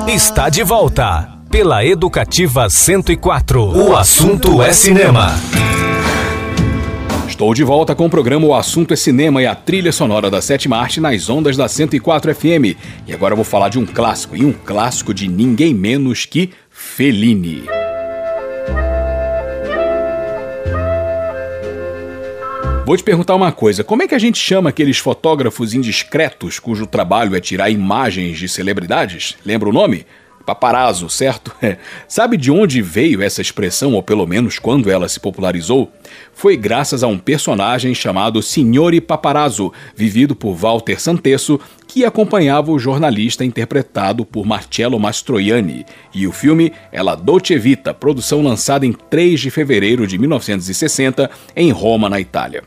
Está 0.06 0.50
de 0.50 0.62
volta 0.62 1.30
pela 1.50 1.82
Educativa 1.82 2.68
104. 2.68 3.62
O 3.74 3.96
assunto 3.96 4.60
é 4.60 4.70
cinema. 4.74 5.32
Estou 7.32 7.54
de 7.54 7.64
volta 7.64 7.94
com 7.94 8.04
o 8.04 8.10
programa 8.10 8.46
O 8.46 8.54
Assunto 8.54 8.92
é 8.92 8.96
Cinema 8.96 9.42
e 9.42 9.46
a 9.46 9.54
trilha 9.54 9.90
sonora 9.90 10.30
da 10.30 10.42
sétima 10.42 10.76
arte 10.76 11.00
nas 11.00 11.30
ondas 11.30 11.56
da 11.56 11.66
104 11.66 12.34
FM. 12.34 12.76
E 13.06 13.12
agora 13.14 13.32
eu 13.32 13.36
vou 13.36 13.44
falar 13.44 13.70
de 13.70 13.78
um 13.78 13.86
clássico, 13.86 14.36
e 14.36 14.44
um 14.44 14.52
clássico 14.52 15.14
de 15.14 15.26
ninguém 15.28 15.72
menos 15.72 16.26
que 16.26 16.50
Fellini. 16.70 17.64
Vou 22.84 22.98
te 22.98 23.02
perguntar 23.02 23.34
uma 23.34 23.50
coisa: 23.50 23.82
como 23.82 24.02
é 24.02 24.06
que 24.06 24.14
a 24.14 24.18
gente 24.18 24.38
chama 24.38 24.68
aqueles 24.68 24.98
fotógrafos 24.98 25.72
indiscretos 25.72 26.58
cujo 26.58 26.86
trabalho 26.86 27.34
é 27.34 27.40
tirar 27.40 27.70
imagens 27.70 28.38
de 28.38 28.46
celebridades? 28.46 29.36
Lembra 29.42 29.70
o 29.70 29.72
nome? 29.72 30.04
Paparazzo, 30.42 31.08
certo? 31.08 31.54
Sabe 32.08 32.36
de 32.36 32.50
onde 32.50 32.82
veio 32.82 33.22
essa 33.22 33.40
expressão, 33.40 33.94
ou 33.94 34.02
pelo 34.02 34.26
menos 34.26 34.58
quando 34.58 34.90
ela 34.90 35.08
se 35.08 35.20
popularizou? 35.20 35.90
Foi 36.34 36.56
graças 36.56 37.02
a 37.02 37.06
um 37.06 37.18
personagem 37.18 37.94
chamado 37.94 38.42
Signore 38.42 39.00
Paparazzo, 39.00 39.72
vivido 39.94 40.34
por 40.34 40.54
Walter 40.54 41.00
Santesso, 41.00 41.60
que 41.86 42.04
acompanhava 42.04 42.70
o 42.70 42.78
jornalista 42.78 43.44
interpretado 43.44 44.24
por 44.24 44.46
Marcello 44.46 44.98
Mastroianni. 44.98 45.84
E 46.14 46.26
o 46.26 46.32
filme 46.32 46.72
é 46.90 47.02
La 47.02 47.14
Dolce 47.14 47.56
Vita, 47.58 47.92
produção 47.92 48.42
lançada 48.42 48.86
em 48.86 48.92
3 48.92 49.40
de 49.40 49.50
fevereiro 49.50 50.06
de 50.06 50.18
1960 50.18 51.30
em 51.54 51.70
Roma, 51.70 52.08
na 52.08 52.18
Itália. 52.18 52.62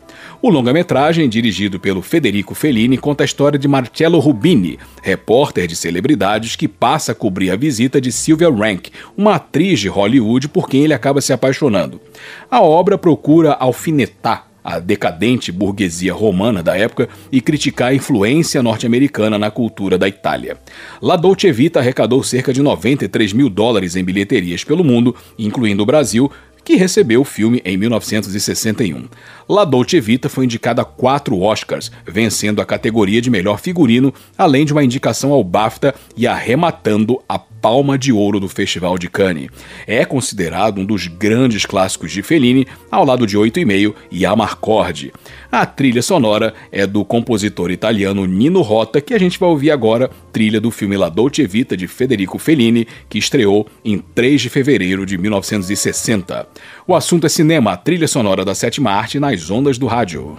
O 0.46 0.50
longa-metragem, 0.52 1.28
dirigido 1.28 1.80
pelo 1.80 2.04
Federico 2.04 2.54
Fellini, 2.54 3.00
conta 3.00 3.24
a 3.24 3.26
história 3.26 3.58
de 3.58 3.68
Marcello 3.68 4.20
Rubini, 4.20 4.78
repórter 5.02 5.66
de 5.66 5.76
celebridades 5.76 6.56
que 6.56 6.68
passa 6.68 7.14
a 7.14 7.16
cobrir 7.16 7.50
a 7.50 7.56
visita 7.56 8.00
de 8.00 8.12
Sylvia 8.12 8.52
Rank, 8.52 8.90
uma 9.18 9.38
atriz 9.38 9.80
de 9.80 9.88
Hollywood 9.88 10.48
por 10.50 10.70
quem 10.70 10.84
ele 10.84 10.94
acaba 10.94 11.20
se 11.20 11.34
apaixonando. 11.34 12.00
A 12.48 12.62
obra 12.62 12.96
procura 12.96 13.54
alfinetar 13.54 14.46
a 14.64 14.78
decadente 14.78 15.52
burguesia 15.52 16.14
romana 16.14 16.62
da 16.62 16.78
época 16.78 17.10
e 17.32 17.42
criticar 17.42 17.88
a 17.88 17.96
influência 17.96 18.62
norte-americana 18.62 19.40
na 19.40 19.50
cultura 19.50 19.98
da 19.98 20.08
Itália. 20.08 20.58
La 21.02 21.16
Dolce 21.16 21.52
Vita 21.52 21.80
arrecadou 21.80 22.22
cerca 22.22 22.54
de 22.54 22.62
93 22.62 23.34
mil 23.34 23.50
dólares 23.50 23.96
em 23.96 24.04
bilheterias 24.04 24.64
pelo 24.64 24.84
mundo, 24.84 25.16
incluindo 25.40 25.82
o 25.82 25.88
Brasil, 25.88 26.32
que 26.66 26.76
recebeu 26.76 27.22
o 27.22 27.24
filme 27.24 27.62
em 27.64 27.78
1961. 27.78 29.06
La 29.48 29.64
Dolce 29.64 30.02
Vita 30.02 30.28
foi 30.28 30.46
indicada 30.46 30.82
a 30.82 30.86
quatro 30.86 31.40
Oscars, 31.40 31.92
vencendo 32.04 32.62
a 32.62 32.66
categoria 32.66 33.22
de 33.22 33.30
melhor 33.30 33.60
figurino, 33.60 34.12
além 34.36 34.66
de 34.66 34.74
uma 34.74 34.84
indicação 34.84 35.32
ao 35.32 35.44
BAFTA 35.44 35.94
e 36.18 36.26
arrematando 36.26 37.22
a 37.30 37.38
Palma 37.38 37.98
de 37.98 38.12
Ouro 38.12 38.40
do 38.40 38.48
Festival 38.48 38.96
de 38.96 39.10
Cannes. 39.10 39.50
É 39.88 40.06
considerado 40.06 40.82
um 40.82 40.86
dos 40.86 41.08
grandes 41.08 41.66
clássicos 41.66 42.12
de 42.12 42.22
Fellini, 42.22 42.68
ao 42.92 43.04
lado 43.04 43.26
de 43.26 43.36
Oito 43.36 43.60
e 43.60 43.66
Meio 43.66 43.96
e 44.12 44.24
Amarcord. 44.24 45.12
A 45.52 45.66
trilha 45.66 46.04
sonora 46.04 46.54
é 46.72 46.86
do 46.86 47.04
compositor 47.04 47.72
italiano 47.72 48.26
Nino 48.28 48.62
Rota, 48.62 49.02
que 49.02 49.16
a 49.16 49.18
gente 49.18 49.40
vai 49.40 49.50
ouvir 49.50 49.72
agora, 49.72 50.12
trilha 50.32 50.62
do 50.62 50.70
filme 50.70 50.96
La 50.96 51.10
Dolce 51.10 51.48
Vita 51.48 51.76
de 51.76 51.88
Federico 51.88 52.38
Fellini, 52.38 52.88
que 53.10 53.18
estreou 53.18 53.66
em 53.84 53.98
3 53.98 54.42
de 54.42 54.50
fevereiro 54.50 55.04
de 55.04 55.18
1960. 55.18 56.48
O 56.86 56.94
assunto 56.94 57.26
é 57.26 57.30
cinema, 57.30 57.72
a 57.72 57.78
trilha 57.78 58.08
sonora 58.08 58.46
da 58.46 58.54
sétima 58.54 58.92
arte 58.92 59.20
nas 59.36 59.52
ondas 59.52 59.78
do 59.78 59.86
rádio. 59.86 60.38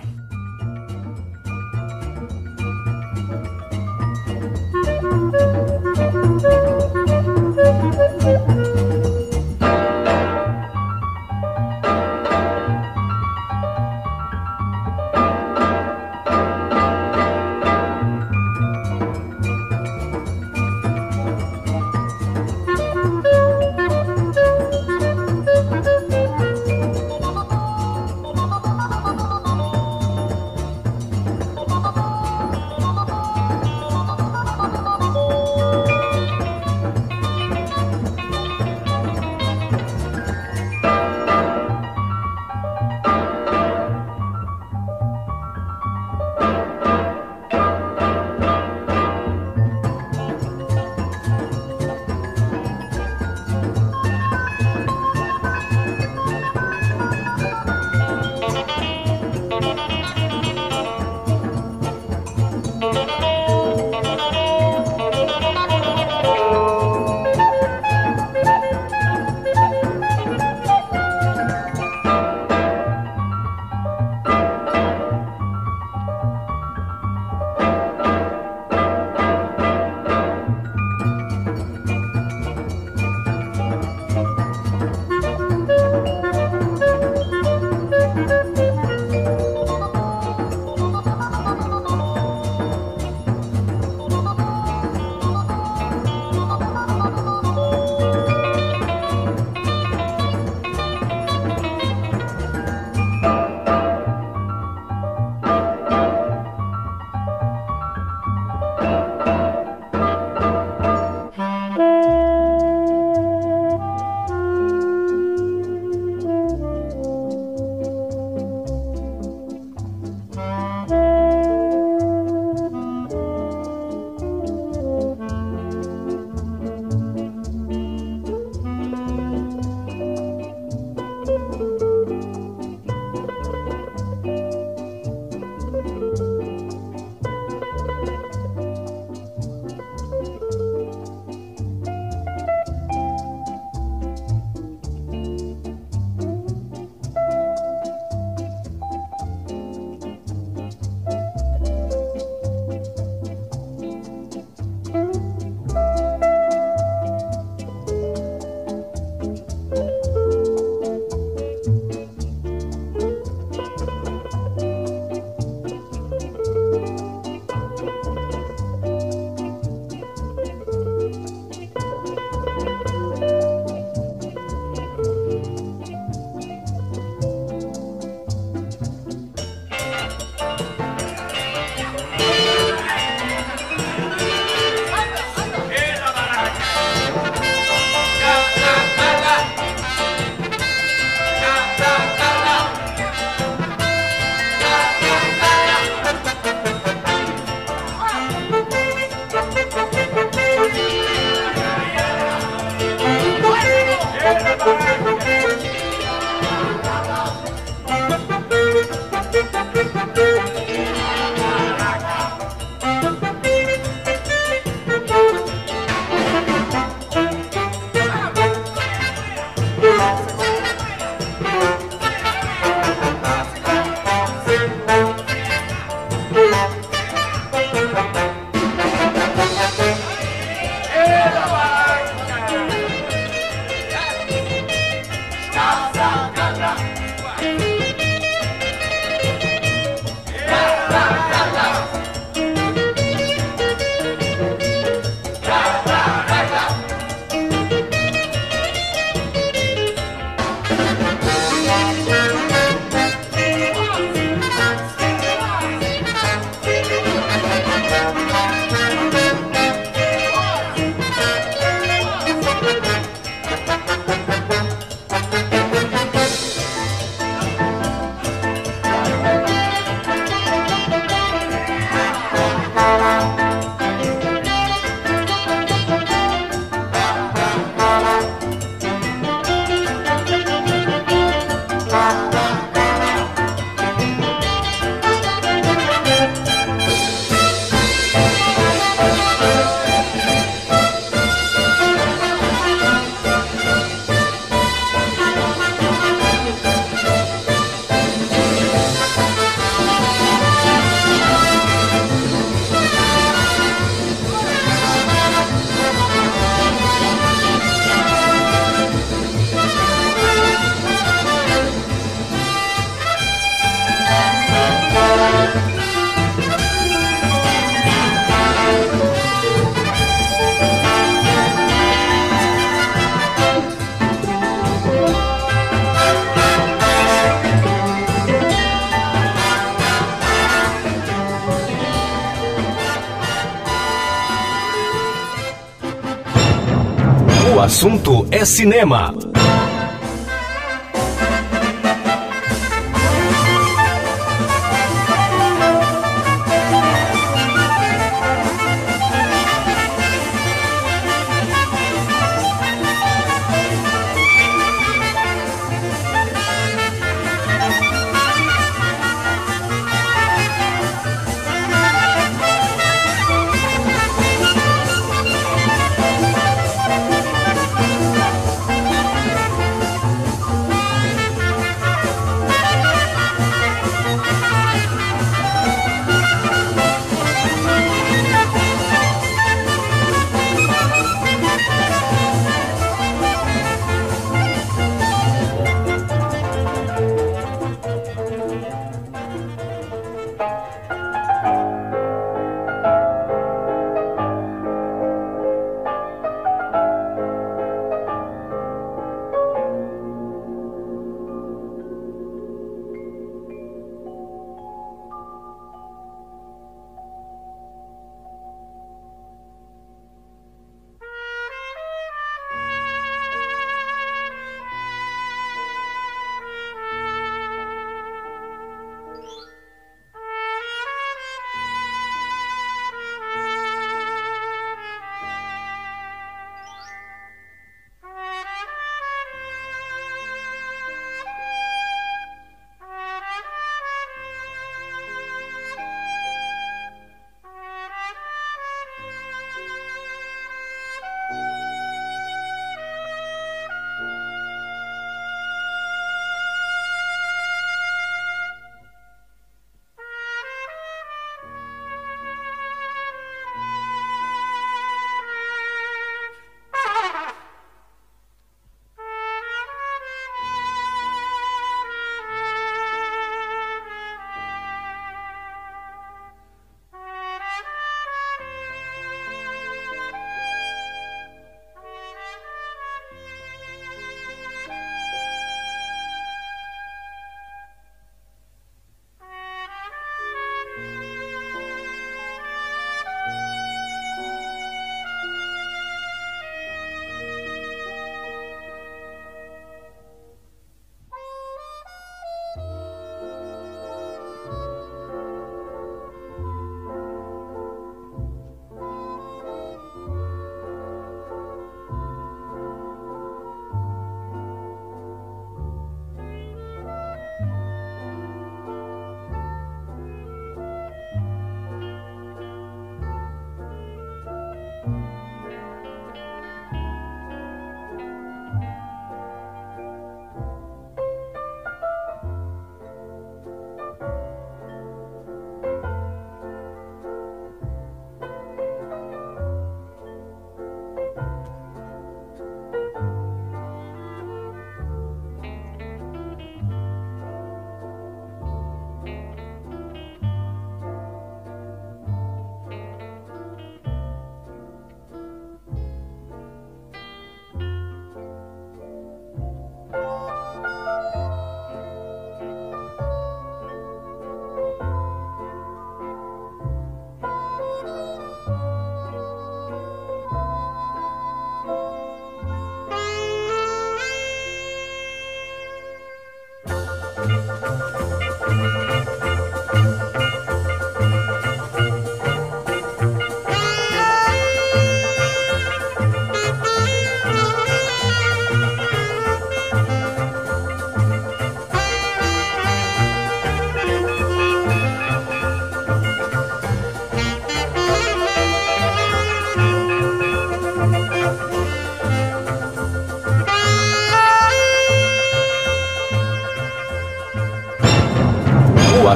Assunto 337.66 338.24
é 338.30 338.44
cinema. 338.44 339.12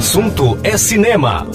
Assunto 0.00 0.58
é 0.64 0.78
cinema. 0.78 1.46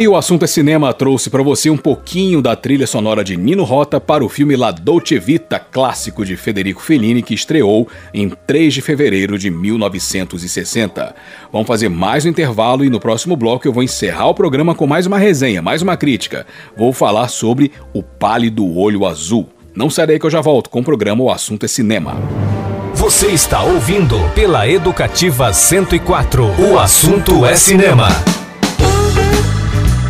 Aí 0.00 0.08
o 0.08 0.16
assunto 0.16 0.44
é 0.44 0.48
cinema, 0.48 0.94
trouxe 0.94 1.28
para 1.28 1.42
você 1.42 1.68
um 1.68 1.76
pouquinho 1.76 2.40
da 2.40 2.56
trilha 2.56 2.86
sonora 2.86 3.22
de 3.22 3.36
Nino 3.36 3.64
Rota 3.64 4.00
para 4.00 4.24
o 4.24 4.30
filme 4.30 4.56
La 4.56 4.70
Dolce 4.70 5.18
Vita, 5.18 5.58
clássico 5.58 6.24
de 6.24 6.38
Federico 6.38 6.80
Fellini, 6.80 7.22
que 7.22 7.34
estreou 7.34 7.86
em 8.14 8.30
3 8.30 8.72
de 8.72 8.80
fevereiro 8.80 9.38
de 9.38 9.50
1960. 9.50 11.14
Vamos 11.52 11.68
fazer 11.68 11.90
mais 11.90 12.24
um 12.24 12.30
intervalo 12.30 12.82
e 12.82 12.88
no 12.88 12.98
próximo 12.98 13.36
bloco 13.36 13.68
eu 13.68 13.74
vou 13.74 13.82
encerrar 13.82 14.28
o 14.28 14.34
programa 14.34 14.74
com 14.74 14.86
mais 14.86 15.04
uma 15.04 15.18
resenha, 15.18 15.60
mais 15.60 15.82
uma 15.82 15.98
crítica. 15.98 16.46
Vou 16.74 16.94
falar 16.94 17.28
sobre 17.28 17.70
O 17.92 18.02
Pálido 18.02 18.66
Olho 18.74 19.04
Azul. 19.04 19.50
Não 19.74 19.90
sai 19.90 20.06
daí 20.06 20.18
que 20.18 20.24
eu 20.24 20.30
já 20.30 20.40
volto 20.40 20.70
com 20.70 20.80
o 20.80 20.84
programa 20.84 21.22
O 21.22 21.30
Assunto 21.30 21.66
é 21.66 21.68
Cinema. 21.68 22.16
Você 22.94 23.26
está 23.26 23.62
ouvindo 23.62 24.18
pela 24.34 24.66
Educativa 24.66 25.52
104. 25.52 26.42
O 26.58 26.78
assunto 26.78 27.44
é 27.44 27.54
cinema. 27.54 28.08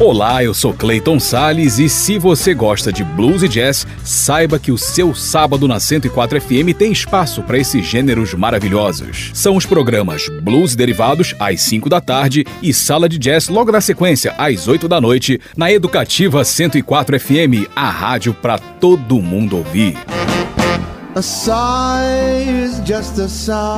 Olá, 0.01 0.43
eu 0.43 0.55
sou 0.55 0.73
Clayton 0.73 1.21
Sales 1.21 1.79
e 1.79 1.87
se 1.87 2.19
você 2.19 2.55
gosta 2.55 2.91
de 2.91 3.05
blues 3.05 3.43
e 3.43 3.49
jazz, 3.49 3.87
saiba 4.03 4.59
que 4.59 4.73
o 4.73 4.79
seu 4.79 5.15
sábado 5.15 5.69
na 5.69 5.79
104 5.79 6.41
FM 6.41 6.75
tem 6.77 6.91
espaço 6.91 7.43
para 7.43 7.59
esses 7.59 7.85
gêneros 7.85 8.33
maravilhosos. 8.33 9.31
São 9.35 9.57
os 9.57 9.67
programas 9.67 10.27
Blues 10.43 10.75
Derivados 10.75 11.35
às 11.39 11.61
5 11.61 11.91
da 11.91 12.01
tarde 12.01 12.47
e 12.63 12.73
Sala 12.73 13.11
de 13.11 13.19
Jazz 13.19 13.49
logo 13.49 13.71
na 13.71 13.83
sequência 13.83 14.35
às 14.39 14.67
8 14.67 14.89
da 14.89 15.03
noite 15.03 15.39
na 15.55 15.71
Educativa 15.71 16.43
104 16.47 17.21
FM, 17.21 17.69
a 17.77 17.91
rádio 17.91 18.33
para 18.33 18.59
todo 18.59 19.21
mundo 19.21 19.59
ouvir. 19.59 19.99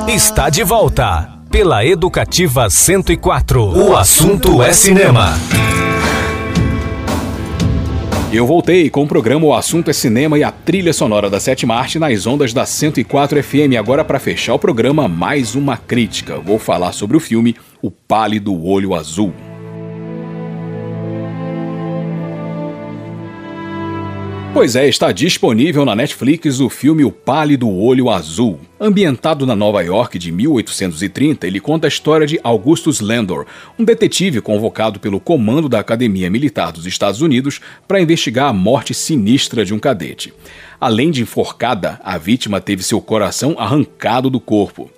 Está 0.07 0.49
de 0.51 0.63
volta 0.63 1.31
pela 1.51 1.85
Educativa 1.85 2.71
104. 2.71 3.77
O 3.77 3.97
assunto 3.97 4.63
é 4.63 4.73
cinema. 4.73 5.35
Eu 8.33 8.47
voltei 8.47 8.89
com 8.89 9.03
o 9.03 9.07
programa 9.07 9.45
O 9.45 9.53
Assunto 9.53 9.91
é 9.91 9.93
Cinema 9.93 10.39
e 10.39 10.43
a 10.43 10.51
trilha 10.51 10.95
sonora 10.95 11.29
da 11.29 11.39
Sétima 11.39 11.75
Arte 11.75 11.99
nas 11.99 12.27
ondas 12.27 12.55
da 12.55 12.65
104 12.65 13.43
FM. 13.43 13.77
Agora, 13.79 14.03
para 14.03 14.19
fechar 14.19 14.55
o 14.55 14.59
programa, 14.59 15.07
mais 15.07 15.55
uma 15.55 15.77
crítica. 15.77 16.39
Vou 16.39 16.59
falar 16.59 16.93
sobre 16.93 17.15
o 17.15 17.21
filme 17.21 17.55
O 17.83 17.91
Pálido 17.91 18.59
Olho 18.65 18.95
Azul. 18.95 19.35
Pois 24.55 24.77
é, 24.77 24.87
está 24.87 25.11
disponível 25.13 25.83
na 25.87 25.97
Netflix 25.97 26.61
o 26.61 26.69
filme 26.69 27.05
O 27.05 27.11
Pálido 27.11 27.71
Olho 27.71 28.11
Azul. 28.11 28.61
Ambientado 28.79 29.47
na 29.47 29.57
Nova 29.57 29.81
York 29.83 30.19
de 30.19 30.31
1830, 30.31 31.47
ele 31.47 31.59
conta 31.59 31.87
a 31.87 31.89
história 31.89 32.27
de 32.27 32.39
Augustus 32.45 33.01
Landor, 33.01 33.47
um 33.79 33.85
detetive 33.85 34.43
convocado 34.43 35.01
pelo 35.01 35.19
comando 35.19 35.71
da 35.71 35.81
Academia 35.81 36.29
Militar 36.29 36.71
dos 36.71 36.85
Estados 36.85 37.23
Unidos 37.23 37.63
para 37.89 38.01
investigar 38.01 38.51
a 38.51 38.53
morte 38.53 38.93
sinistra 38.93 39.65
de 39.65 39.73
um 39.73 39.79
cadete. 39.79 40.35
Além 40.79 41.11
de 41.11 41.23
enforcada, 41.23 41.99
a 42.05 42.19
vítima 42.19 42.61
teve 42.61 42.83
seu 42.83 43.01
coração 43.01 43.57
arrancado 43.59 44.29
do 44.29 44.39
corpo. 44.39 44.91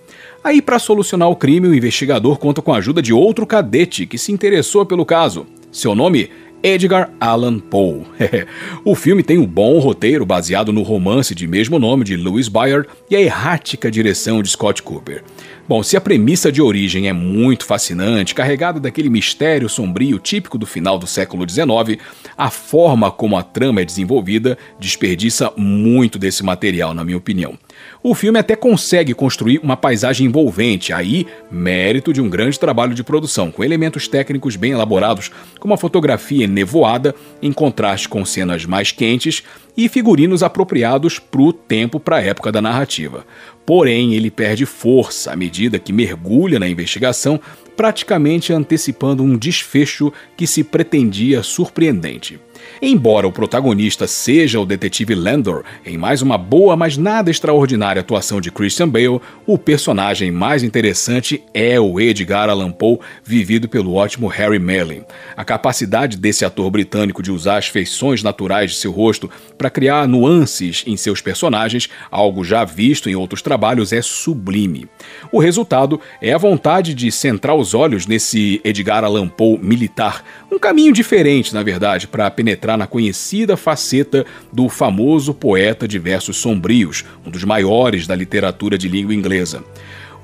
Aí, 0.42 0.60
para 0.60 0.80
solucionar 0.80 1.30
o 1.30 1.36
crime, 1.36 1.68
o 1.68 1.74
investigador 1.74 2.38
conta 2.38 2.60
com 2.60 2.74
a 2.74 2.78
ajuda 2.78 3.00
de 3.00 3.12
outro 3.12 3.46
cadete 3.46 4.04
que 4.04 4.18
se 4.18 4.32
interessou 4.32 4.84
pelo 4.84 5.06
caso. 5.06 5.46
Seu 5.70 5.94
nome 5.94 6.30
Edgar 6.64 7.10
Allan 7.20 7.58
Poe. 7.58 8.04
o 8.86 8.94
filme 8.94 9.22
tem 9.22 9.36
um 9.36 9.44
bom 9.44 9.78
roteiro 9.78 10.24
baseado 10.24 10.72
no 10.72 10.82
romance 10.82 11.34
de 11.34 11.46
mesmo 11.46 11.78
nome 11.78 12.04
de 12.04 12.16
Louis 12.16 12.48
Bayard 12.48 12.88
e 13.10 13.14
a 13.14 13.20
errática 13.20 13.90
direção 13.90 14.42
de 14.42 14.48
Scott 14.48 14.82
Cooper. 14.82 15.22
Bom, 15.66 15.82
se 15.82 15.96
a 15.96 16.00
premissa 16.00 16.52
de 16.52 16.60
origem 16.60 17.08
é 17.08 17.12
muito 17.14 17.64
fascinante, 17.64 18.34
carregada 18.34 18.78
daquele 18.78 19.08
mistério 19.08 19.66
sombrio 19.66 20.18
típico 20.18 20.58
do 20.58 20.66
final 20.66 20.98
do 20.98 21.06
século 21.06 21.48
XIX, 21.48 21.98
a 22.36 22.50
forma 22.50 23.10
como 23.10 23.34
a 23.34 23.42
trama 23.42 23.80
é 23.80 23.84
desenvolvida 23.84 24.58
desperdiça 24.78 25.50
muito 25.56 26.18
desse 26.18 26.42
material, 26.42 26.92
na 26.92 27.02
minha 27.02 27.16
opinião. 27.16 27.58
O 28.02 28.14
filme 28.14 28.38
até 28.38 28.54
consegue 28.54 29.14
construir 29.14 29.58
uma 29.62 29.74
paisagem 29.74 30.26
envolvente, 30.26 30.92
aí 30.92 31.26
mérito 31.50 32.12
de 32.12 32.20
um 32.20 32.28
grande 32.28 32.60
trabalho 32.60 32.94
de 32.94 33.02
produção, 33.02 33.50
com 33.50 33.64
elementos 33.64 34.06
técnicos 34.06 34.56
bem 34.56 34.72
elaborados, 34.72 35.30
como 35.58 35.72
a 35.72 35.78
fotografia 35.78 36.46
nevoada, 36.46 37.14
em 37.40 37.52
contraste 37.52 38.06
com 38.06 38.22
cenas 38.22 38.66
mais 38.66 38.92
quentes, 38.92 39.42
e 39.76 39.88
figurinos 39.88 40.42
apropriados 40.42 41.18
para 41.18 41.42
o 41.42 41.52
tempo 41.52 41.98
para 41.98 42.16
a 42.16 42.22
época 42.22 42.52
da 42.52 42.62
narrativa. 42.62 43.26
Porém, 43.66 44.14
ele 44.14 44.30
perde 44.30 44.66
força 44.66 45.32
à 45.32 45.36
medida 45.36 45.78
que 45.78 45.92
mergulha 45.92 46.58
na 46.58 46.68
investigação, 46.68 47.40
praticamente 47.76 48.52
antecipando 48.52 49.22
um 49.22 49.36
desfecho 49.36 50.12
que 50.36 50.46
se 50.46 50.62
pretendia 50.62 51.42
surpreendente. 51.42 52.38
Embora 52.82 53.26
o 53.26 53.32
protagonista 53.32 54.06
seja 54.06 54.60
o 54.60 54.66
detetive 54.66 55.14
Landor, 55.14 55.64
em 55.86 55.96
mais 55.96 56.22
uma 56.22 56.36
boa, 56.36 56.76
mas 56.76 56.96
nada 56.96 57.30
extraordinária 57.30 58.00
atuação 58.00 58.40
de 58.40 58.50
Christian 58.50 58.88
Bale, 58.88 59.20
o 59.46 59.56
personagem 59.56 60.30
mais 60.30 60.62
interessante 60.62 61.42
é 61.52 61.78
o 61.78 62.00
Edgar 62.00 62.50
Allan 62.50 62.72
Poe, 62.72 62.98
vivido 63.24 63.68
pelo 63.68 63.94
ótimo 63.94 64.26
Harry 64.26 64.58
Melling. 64.58 65.04
A 65.36 65.44
capacidade 65.44 66.16
desse 66.16 66.44
ator 66.44 66.70
britânico 66.70 67.22
de 67.22 67.30
usar 67.30 67.58
as 67.58 67.68
feições 67.68 68.22
naturais 68.22 68.72
de 68.72 68.76
seu 68.76 68.90
rosto 68.90 69.30
para 69.56 69.70
criar 69.70 70.08
nuances 70.08 70.82
em 70.86 70.96
seus 70.96 71.20
personagens, 71.20 71.88
algo 72.10 72.44
já 72.44 72.64
visto 72.64 73.08
em 73.08 73.14
outros 73.14 73.40
trabalhos, 73.40 73.92
é 73.92 74.02
sublime. 74.02 74.88
O 75.30 75.38
resultado 75.38 76.00
é 76.20 76.32
a 76.32 76.38
vontade 76.38 76.94
de 76.94 77.10
centrar 77.12 77.54
os 77.54 77.74
olhos 77.74 78.06
nesse 78.06 78.60
Edgar 78.64 79.04
Allan 79.04 79.28
Poe 79.28 79.58
militar, 79.58 80.24
um 80.50 80.58
caminho 80.58 80.92
diferente, 80.92 81.54
na 81.54 81.62
verdade, 81.62 82.06
para 82.06 82.30
penetrar 82.30 82.73
na 82.76 82.86
conhecida 82.86 83.56
faceta 83.56 84.24
do 84.52 84.68
famoso 84.68 85.32
poeta 85.32 85.86
de 85.86 85.98
versos 85.98 86.36
sombrios, 86.36 87.04
um 87.26 87.30
dos 87.30 87.44
maiores 87.44 88.06
da 88.06 88.14
literatura 88.14 88.76
de 88.76 88.88
língua 88.88 89.14
inglesa. 89.14 89.64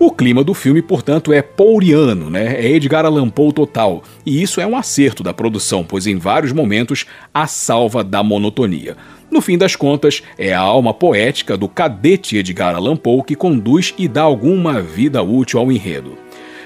O 0.02 0.10
clima 0.10 0.42
do 0.42 0.54
filme, 0.54 0.80
portanto, 0.80 1.30
é 1.30 1.42
pouriano, 1.42 2.30
né? 2.30 2.54
É 2.58 2.72
Edgar 2.72 3.04
Allan 3.04 3.28
Poe 3.28 3.52
total. 3.52 4.02
E 4.24 4.42
isso 4.42 4.58
é 4.58 4.66
um 4.66 4.74
acerto 4.74 5.22
da 5.22 5.34
produção, 5.34 5.84
pois 5.84 6.06
em 6.06 6.16
vários 6.16 6.52
momentos 6.52 7.04
a 7.34 7.46
salva 7.46 8.02
da 8.02 8.22
monotonia. 8.22 8.96
No 9.30 9.42
fim 9.42 9.58
das 9.58 9.76
contas, 9.76 10.22
é 10.38 10.54
a 10.54 10.58
alma 10.60 10.94
poética 10.94 11.54
do 11.54 11.68
cadete 11.68 12.38
Edgar 12.38 12.74
Allan 12.74 12.96
Poe 12.96 13.22
que 13.22 13.36
conduz 13.36 13.92
e 13.98 14.08
dá 14.08 14.22
alguma 14.22 14.80
vida 14.80 15.22
útil 15.22 15.60
ao 15.60 15.70
enredo. 15.70 16.16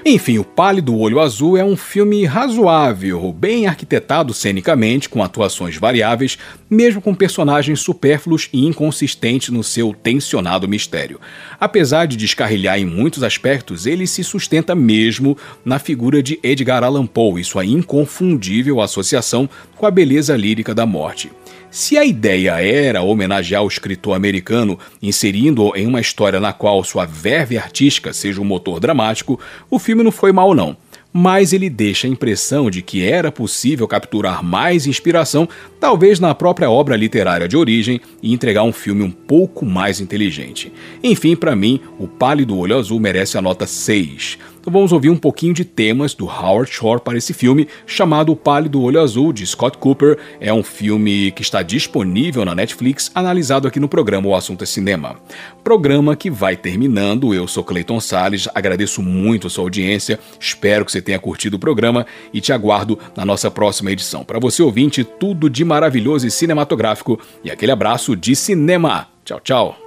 Enfim, 0.07 0.37
O 0.37 0.43
Pálido 0.43 0.95
Olho 0.95 1.19
Azul 1.19 1.57
é 1.57 1.65
um 1.65 1.75
filme 1.75 2.25
razoável, 2.25 3.33
bem 3.33 3.65
arquitetado 3.65 4.35
cenicamente, 4.35 5.09
com 5.09 5.23
atuações 5.23 5.77
variáveis, 5.77 6.37
mesmo 6.69 7.01
com 7.01 7.13
personagens 7.13 7.79
supérfluos 7.79 8.49
e 8.51 8.65
inconsistentes 8.65 9.49
no 9.49 9.63
seu 9.63 9.93
tensionado 9.93 10.67
mistério. 10.67 11.19
Apesar 11.59 12.05
de 12.05 12.17
descarrilhar 12.17 12.79
em 12.79 12.85
muitos 12.85 13.23
aspectos, 13.23 13.85
ele 13.85 14.07
se 14.07 14.23
sustenta 14.23 14.73
mesmo 14.73 15.37
na 15.63 15.79
figura 15.79 16.21
de 16.21 16.39
Edgar 16.43 16.83
Allan 16.83 17.05
Poe 17.05 17.41
e 17.41 17.43
sua 17.43 17.65
inconfundível 17.65 18.81
associação 18.81 19.49
com 19.75 19.85
a 19.85 19.91
beleza 19.91 20.35
lírica 20.35 20.73
da 20.73 20.85
morte. 20.85 21.31
Se 21.69 21.97
a 21.97 22.05
ideia 22.05 22.61
era 22.61 23.01
homenagear 23.01 23.61
o 23.61 23.67
escritor 23.67 24.15
americano, 24.15 24.79
inserindo-o 25.01 25.75
em 25.75 25.85
uma 25.85 25.99
história 25.99 26.39
na 26.39 26.53
qual 26.53 26.81
sua 26.85 27.05
verve 27.05 27.57
artística 27.57 28.13
seja 28.13 28.39
um 28.39 28.45
motor 28.45 28.79
dramático, 28.79 29.37
o 29.69 29.77
filme 29.77 30.01
não 30.01 30.11
foi 30.11 30.31
mal 30.31 30.55
não 30.55 30.77
mas 31.17 31.53
ele 31.53 31.69
deixa 31.69 32.07
a 32.07 32.09
impressão 32.09 32.69
de 32.69 32.81
que 32.81 33.01
era 33.01 33.31
possível 33.31 33.87
capturar 33.87 34.43
mais 34.43 34.85
inspiração, 34.85 35.47
talvez 35.79 36.19
na 36.19 36.35
própria 36.35 36.69
obra 36.69 36.97
literária 36.97 37.47
de 37.47 37.55
origem, 37.55 38.01
e 38.21 38.33
entregar 38.33 38.63
um 38.63 38.73
filme 38.73 39.01
um 39.01 39.09
pouco 39.09 39.65
mais 39.65 40.01
inteligente. 40.01 40.73
Enfim, 41.01 41.33
para 41.33 41.55
mim, 41.55 41.79
O 41.97 42.05
Pálido 42.05 42.57
Olho 42.57 42.77
Azul 42.77 42.99
merece 42.99 43.37
a 43.37 43.41
nota 43.41 43.65
6. 43.65 44.37
Então 44.65 44.73
vamos 44.73 44.91
ouvir 44.91 45.11
um 45.11 45.15
pouquinho 45.15 45.53
de 45.53 45.63
temas 45.63 46.15
do 46.15 46.25
Howard 46.25 46.71
Shore 46.71 46.99
para 46.99 47.19
esse 47.19 47.35
filme, 47.35 47.67
chamado 47.85 48.31
O 48.31 48.35
Pálido 48.35 48.81
Olho 48.81 48.99
Azul, 48.99 49.31
de 49.31 49.45
Scott 49.45 49.77
Cooper. 49.77 50.17
É 50.39 50.51
um 50.51 50.63
filme 50.63 51.29
que 51.33 51.43
está 51.43 51.61
disponível 51.61 52.43
na 52.43 52.55
Netflix, 52.55 53.11
analisado 53.13 53.67
aqui 53.67 53.79
no 53.79 53.87
programa 53.87 54.27
O 54.27 54.33
Assunto 54.33 54.63
é 54.63 54.65
Cinema. 54.65 55.17
Programa 55.63 56.15
que 56.15 56.31
vai 56.31 56.57
terminando. 56.57 57.31
Eu 57.31 57.47
sou 57.47 57.63
Clayton 57.63 57.99
Sales, 57.99 58.49
agradeço 58.55 59.03
muito 59.03 59.45
a 59.45 59.51
sua 59.51 59.65
audiência, 59.65 60.19
espero 60.39 60.83
que 60.83 60.91
você 60.91 60.99
tenha 60.99 61.19
curtido 61.19 61.57
o 61.57 61.59
programa 61.59 62.03
e 62.33 62.41
te 62.41 62.51
aguardo 62.51 62.97
na 63.15 63.23
nossa 63.23 63.51
próxima 63.51 63.91
edição. 63.91 64.25
Para 64.25 64.39
você 64.39 64.63
ouvinte, 64.63 65.03
tudo 65.03 65.47
de 65.47 65.63
maravilhoso 65.63 66.25
e 66.25 66.31
cinematográfico 66.31 67.19
e 67.43 67.51
aquele 67.51 67.71
abraço 67.71 68.15
de 68.15 68.35
cinema. 68.35 69.09
Tchau, 69.23 69.39
tchau. 69.41 69.84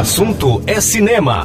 Assunto 0.00 0.62
é 0.66 0.80
cinema. 0.80 1.44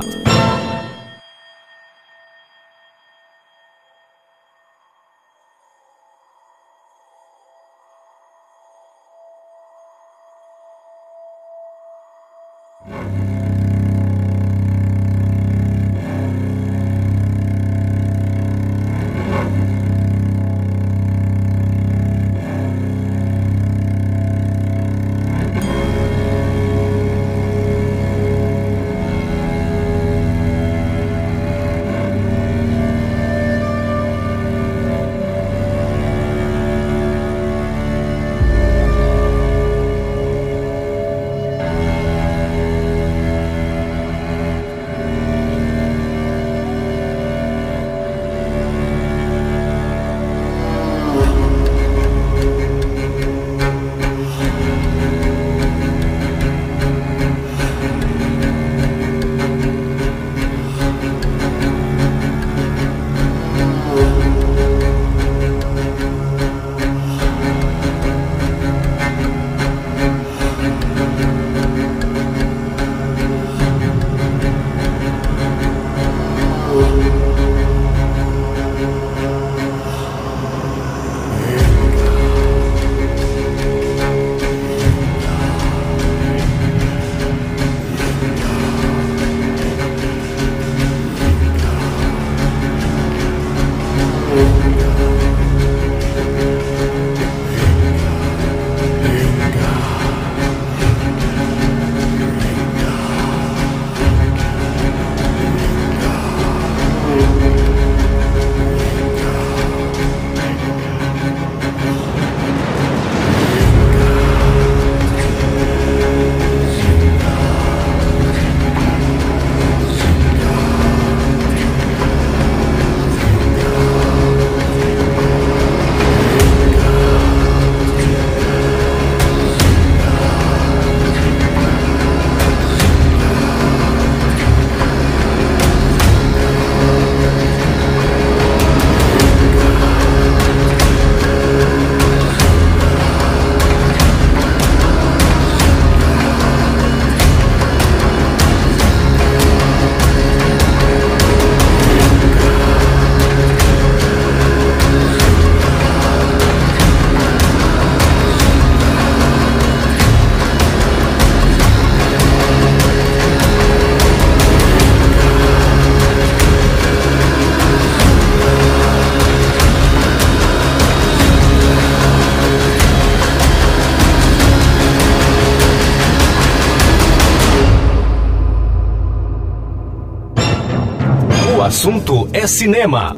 Assunto 181.65 182.29
é 182.31 182.45
cinema. 182.45 183.15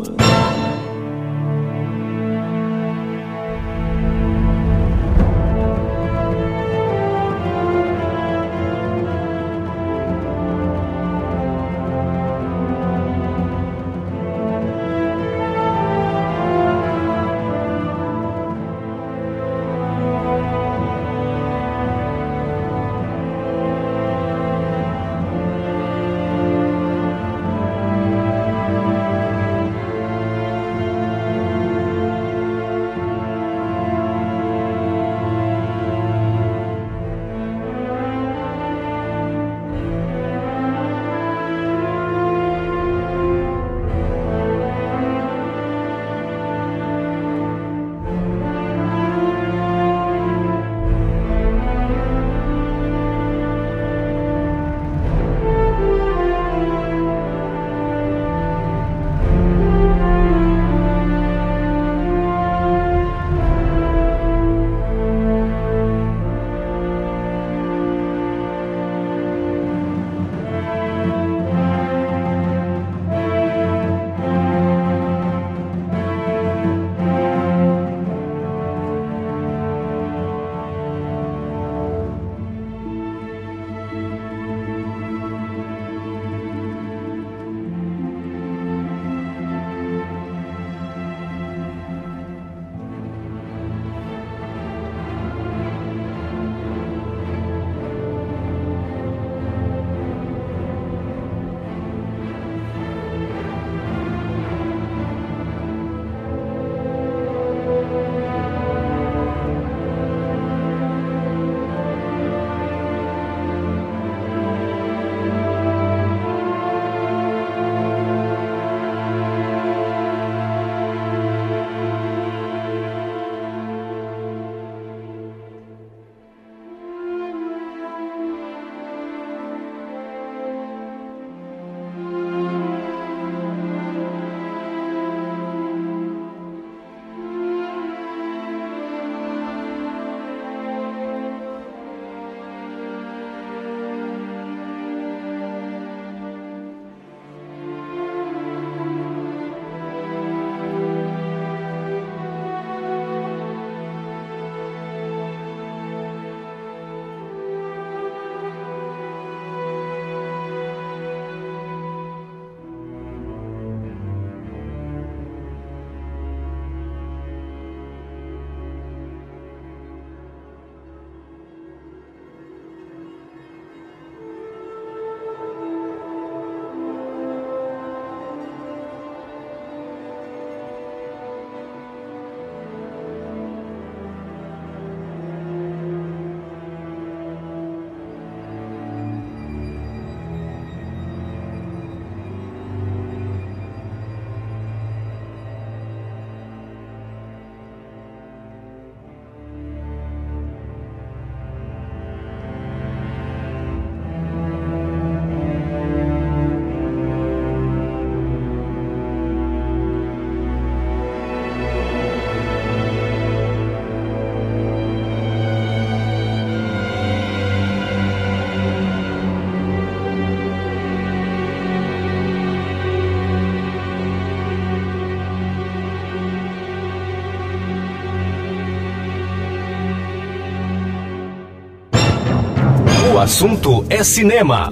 Assunto 233.28 233.86
é 233.90 234.06
cinema. 234.06 234.72